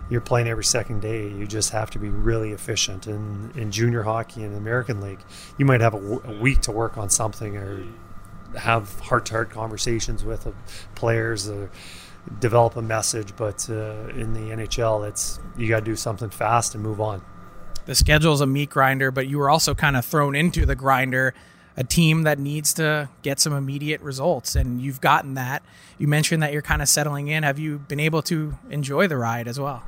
you're 0.09 0.21
playing 0.21 0.47
every 0.47 0.63
second 0.63 1.01
day. 1.01 1.27
You 1.27 1.47
just 1.47 1.71
have 1.71 1.89
to 1.91 1.99
be 1.99 2.09
really 2.09 2.51
efficient. 2.51 3.07
And 3.07 3.55
in 3.57 3.71
junior 3.71 4.03
hockey 4.03 4.43
and 4.43 4.53
the 4.53 4.57
American 4.57 5.01
League, 5.01 5.19
you 5.57 5.65
might 5.65 5.81
have 5.81 5.93
a, 5.93 5.97
a 5.97 6.39
week 6.39 6.61
to 6.61 6.71
work 6.71 6.97
on 6.97 7.09
something 7.09 7.57
or 7.57 7.83
have 8.55 8.99
heart-to-heart 9.01 9.49
conversations 9.49 10.23
with 10.23 10.47
players. 10.95 11.49
Or, 11.49 11.69
develop 12.39 12.75
a 12.75 12.81
message. 12.81 13.35
But 13.35 13.69
uh, 13.69 14.07
in 14.09 14.33
the 14.33 14.55
NHL, 14.55 15.07
it's 15.07 15.39
you 15.57 15.67
got 15.67 15.79
to 15.79 15.85
do 15.85 15.95
something 15.95 16.29
fast 16.29 16.75
and 16.75 16.83
move 16.83 17.01
on. 17.01 17.21
The 17.85 17.95
schedule 17.95 18.33
is 18.33 18.41
a 18.41 18.47
meat 18.47 18.69
grinder, 18.69 19.11
but 19.11 19.27
you 19.27 19.37
were 19.37 19.49
also 19.49 19.73
kind 19.73 19.95
of 19.95 20.05
thrown 20.05 20.35
into 20.35 20.65
the 20.65 20.75
grinder. 20.75 21.33
A 21.79 21.83
team 21.83 22.23
that 22.23 22.39
needs 22.39 22.73
to 22.73 23.07
get 23.21 23.39
some 23.39 23.53
immediate 23.53 24.01
results, 24.01 24.55
and 24.55 24.81
you've 24.81 24.99
gotten 24.99 25.35
that. 25.35 25.61
You 25.99 26.07
mentioned 26.07 26.41
that 26.41 26.51
you're 26.51 26.63
kind 26.63 26.81
of 26.81 26.89
settling 26.89 27.27
in. 27.27 27.43
Have 27.43 27.59
you 27.59 27.77
been 27.77 27.99
able 27.99 28.23
to 28.23 28.57
enjoy 28.71 29.07
the 29.07 29.15
ride 29.15 29.47
as 29.47 29.59
well? 29.59 29.83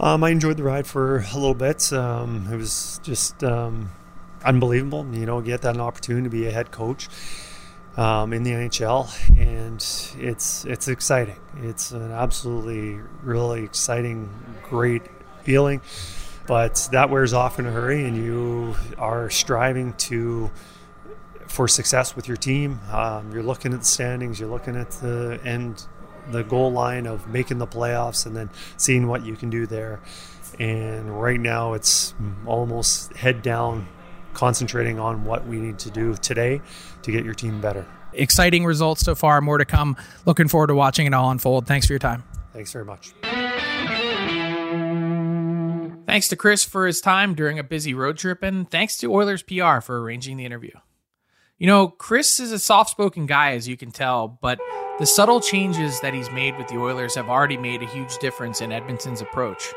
Um, 0.00 0.24
I 0.24 0.30
enjoyed 0.30 0.56
the 0.56 0.62
ride 0.62 0.86
for 0.86 1.18
a 1.18 1.34
little 1.34 1.54
bit. 1.54 1.92
Um, 1.92 2.48
it 2.50 2.56
was 2.56 3.00
just 3.02 3.44
um, 3.44 3.90
unbelievable, 4.44 5.06
you 5.12 5.26
know, 5.26 5.42
get 5.42 5.60
that 5.60 5.74
an 5.74 5.80
opportunity 5.82 6.24
to 6.24 6.30
be 6.30 6.46
a 6.46 6.50
head 6.50 6.70
coach 6.70 7.08
um, 7.96 8.32
in 8.32 8.42
the 8.42 8.50
NHL, 8.50 9.08
and 9.38 9.76
it's 10.22 10.64
it's 10.64 10.88
exciting. 10.88 11.36
It's 11.62 11.92
an 11.92 12.10
absolutely 12.10 13.00
really 13.22 13.64
exciting, 13.64 14.30
great 14.62 15.02
feeling. 15.42 15.80
But 16.46 16.88
that 16.92 17.08
wears 17.08 17.32
off 17.32 17.58
in 17.58 17.66
a 17.66 17.70
hurry, 17.70 18.04
and 18.04 18.16
you 18.16 18.74
are 18.98 19.30
striving 19.30 19.94
to 19.94 20.50
for 21.46 21.68
success 21.68 22.16
with 22.16 22.26
your 22.28 22.36
team. 22.36 22.80
Um, 22.90 23.32
you're 23.32 23.42
looking 23.42 23.72
at 23.72 23.80
the 23.80 23.86
standings. 23.86 24.40
You're 24.40 24.50
looking 24.50 24.76
at 24.76 24.90
the 24.90 25.40
end, 25.44 25.86
the 26.30 26.42
goal 26.42 26.72
line 26.72 27.06
of 27.06 27.28
making 27.28 27.58
the 27.58 27.66
playoffs, 27.66 28.26
and 28.26 28.36
then 28.36 28.50
seeing 28.76 29.06
what 29.06 29.24
you 29.24 29.36
can 29.36 29.50
do 29.50 29.66
there. 29.66 30.00
And 30.58 31.20
right 31.20 31.40
now, 31.40 31.72
it's 31.72 32.14
almost 32.46 33.14
head 33.14 33.42
down 33.42 33.88
concentrating 34.34 34.98
on 34.98 35.24
what 35.24 35.46
we 35.46 35.56
need 35.58 35.78
to 35.80 35.90
do 35.90 36.14
today 36.14 36.60
to 37.02 37.12
get 37.12 37.24
your 37.24 37.34
team 37.34 37.60
better. 37.60 37.86
Exciting 38.12 38.64
results 38.64 39.00
so 39.00 39.14
far, 39.14 39.40
more 39.40 39.58
to 39.58 39.64
come. 39.64 39.96
Looking 40.26 40.48
forward 40.48 40.68
to 40.68 40.74
watching 40.74 41.06
it 41.06 41.14
all 41.14 41.30
unfold. 41.30 41.66
Thanks 41.66 41.86
for 41.86 41.92
your 41.92 42.00
time. 42.00 42.22
Thanks 42.52 42.72
very 42.72 42.84
much. 42.84 43.12
Thanks 46.06 46.28
to 46.28 46.36
Kris 46.36 46.64
for 46.64 46.86
his 46.86 47.00
time 47.00 47.34
during 47.34 47.58
a 47.58 47.64
busy 47.64 47.92
road 47.92 48.18
trip, 48.18 48.42
and 48.42 48.70
thanks 48.70 48.96
to 48.98 49.12
Oilers 49.12 49.42
PR 49.42 49.80
for 49.80 50.00
arranging 50.00 50.36
the 50.36 50.44
interview. 50.44 50.70
You 51.58 51.66
know, 51.66 51.88
Kris 51.88 52.38
is 52.38 52.52
a 52.52 52.58
soft 52.58 52.90
spoken 52.90 53.26
guy, 53.26 53.52
as 53.54 53.66
you 53.66 53.76
can 53.76 53.90
tell, 53.90 54.38
but 54.40 54.60
the 55.00 55.06
subtle 55.06 55.40
changes 55.40 56.00
that 56.00 56.14
he's 56.14 56.30
made 56.30 56.56
with 56.56 56.68
the 56.68 56.76
Oilers 56.76 57.16
have 57.16 57.28
already 57.28 57.56
made 57.56 57.82
a 57.82 57.86
huge 57.86 58.18
difference 58.18 58.60
in 58.60 58.70
Edmonton's 58.70 59.22
approach. 59.22 59.72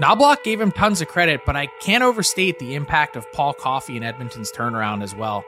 Knoblauch 0.00 0.44
gave 0.44 0.60
him 0.60 0.70
tons 0.70 1.00
of 1.00 1.08
credit, 1.08 1.40
but 1.44 1.56
I 1.56 1.66
can't 1.80 2.04
overstate 2.04 2.60
the 2.60 2.76
impact 2.76 3.16
of 3.16 3.30
Paul 3.32 3.52
Coffey 3.52 3.96
and 3.96 4.04
Edmonton's 4.04 4.52
turnaround 4.52 5.02
as 5.02 5.12
well. 5.12 5.44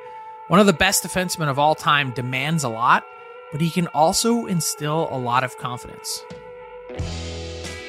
One 0.49 0.59
of 0.59 0.67
the 0.67 0.73
best 0.73 1.05
defensemen 1.05 1.49
of 1.49 1.61
all 1.61 1.77
time 1.77 2.11
demands 2.11 2.65
a 2.65 2.69
lot, 2.69 3.05
but 3.53 3.61
he 3.61 3.71
can 3.71 3.87
also 3.89 4.47
instill 4.47 5.09
a 5.13 5.17
lot 5.17 5.45
of 5.45 5.57
confidence. 5.57 6.25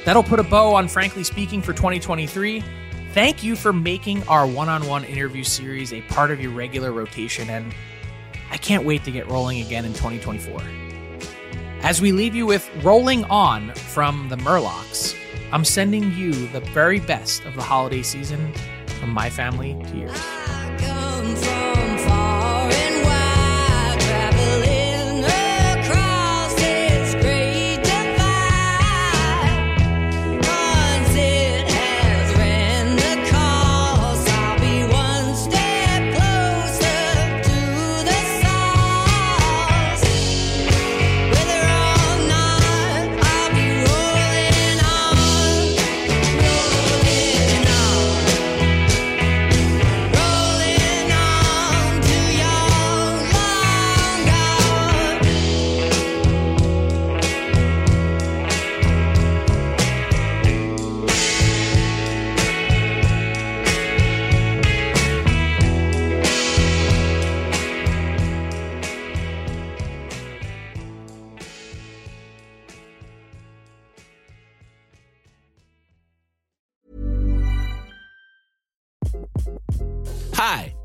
That'll 0.06 0.21
put 0.21 0.39
a 0.39 0.43
bow 0.43 0.76
on 0.76 0.88
Frankly 0.88 1.24
Speaking 1.24 1.63
for 1.63 1.74
2023. 1.74 2.63
Thank 3.13 3.43
you 3.43 3.56
for 3.56 3.74
making 3.74 4.21
our 4.28 4.45
one 4.45 4.69
on 4.69 4.86
one 4.86 5.04
interview 5.04 5.43
series 5.43 5.91
a 5.91 6.02
part 6.04 6.30
of 6.30 6.39
your 6.39 6.52
regular 6.52 6.91
rotation, 6.91 7.50
and 7.50 7.74
I 8.52 8.58
can't 8.58 8.86
wait 8.86 9.04
to 9.06 9.12
get 9.12 9.28
rolling 9.28 9.65
again 9.65 9.84
in 9.84 9.93
2024. 9.93 10.62
As 11.82 12.00
we 12.00 12.12
leave 12.12 12.36
you 12.36 12.45
with 12.45 12.69
Rolling 12.84 13.24
On 13.26 13.74
from 13.74 14.30
the 14.30 14.36
Murlocs, 14.38 15.17
I'm 15.51 15.65
sending 15.65 16.13
you 16.13 16.31
the 16.47 16.61
very 16.73 16.99
best 16.99 17.43
of 17.45 17.55
the 17.55 17.61
holiday 17.61 18.03
season 18.03 18.53
from 18.99 19.09
my 19.09 19.29
family 19.29 19.73
to 19.73 19.97
yours. 19.97 20.40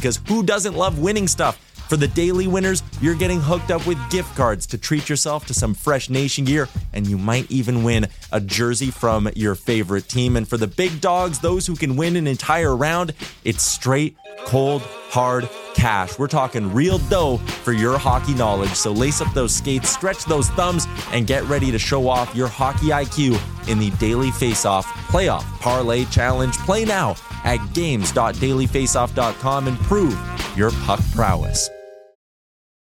because 0.00 0.18
who 0.26 0.42
doesn't 0.42 0.74
love 0.74 0.98
winning 0.98 1.28
stuff? 1.28 1.58
For 1.90 1.96
the 1.96 2.08
daily 2.08 2.46
winners, 2.46 2.82
you're 3.00 3.16
getting 3.16 3.40
hooked 3.40 3.72
up 3.72 3.84
with 3.84 3.98
gift 4.10 4.36
cards 4.36 4.64
to 4.68 4.78
treat 4.78 5.08
yourself 5.08 5.46
to 5.46 5.54
some 5.54 5.74
fresh 5.74 6.08
nation 6.08 6.44
gear, 6.44 6.68
and 6.92 7.06
you 7.06 7.18
might 7.18 7.50
even 7.50 7.82
win 7.82 8.06
a 8.30 8.40
jersey 8.40 8.92
from 8.92 9.28
your 9.34 9.56
favorite 9.56 10.08
team. 10.08 10.36
And 10.36 10.46
for 10.46 10.56
the 10.56 10.68
big 10.68 11.00
dogs, 11.00 11.40
those 11.40 11.66
who 11.66 11.74
can 11.74 11.96
win 11.96 12.14
an 12.14 12.28
entire 12.28 12.76
round, 12.76 13.12
it's 13.44 13.64
straight, 13.64 14.16
cold, 14.46 14.82
hard 14.82 15.48
cash. 15.74 16.16
We're 16.16 16.28
talking 16.28 16.72
real 16.72 16.98
dough 16.98 17.38
for 17.64 17.72
your 17.72 17.98
hockey 17.98 18.34
knowledge. 18.34 18.74
So 18.74 18.92
lace 18.92 19.20
up 19.20 19.34
those 19.34 19.52
skates, 19.52 19.90
stretch 19.90 20.24
those 20.26 20.48
thumbs, 20.50 20.86
and 21.10 21.26
get 21.26 21.42
ready 21.44 21.72
to 21.72 21.78
show 21.78 22.08
off 22.08 22.34
your 22.36 22.48
hockey 22.48 22.86
IQ 22.86 23.36
in 23.68 23.80
the 23.80 23.90
Daily 23.98 24.30
Faceoff 24.30 24.84
Playoff 25.08 25.42
Parlay 25.58 26.04
Challenge. 26.04 26.56
Play 26.58 26.84
now 26.84 27.16
at 27.44 27.58
games.dailyfaceoff.com 27.74 29.68
and 29.68 29.78
prove 29.80 30.18
your 30.56 30.70
puck 30.84 31.00
prowess. 31.14 31.70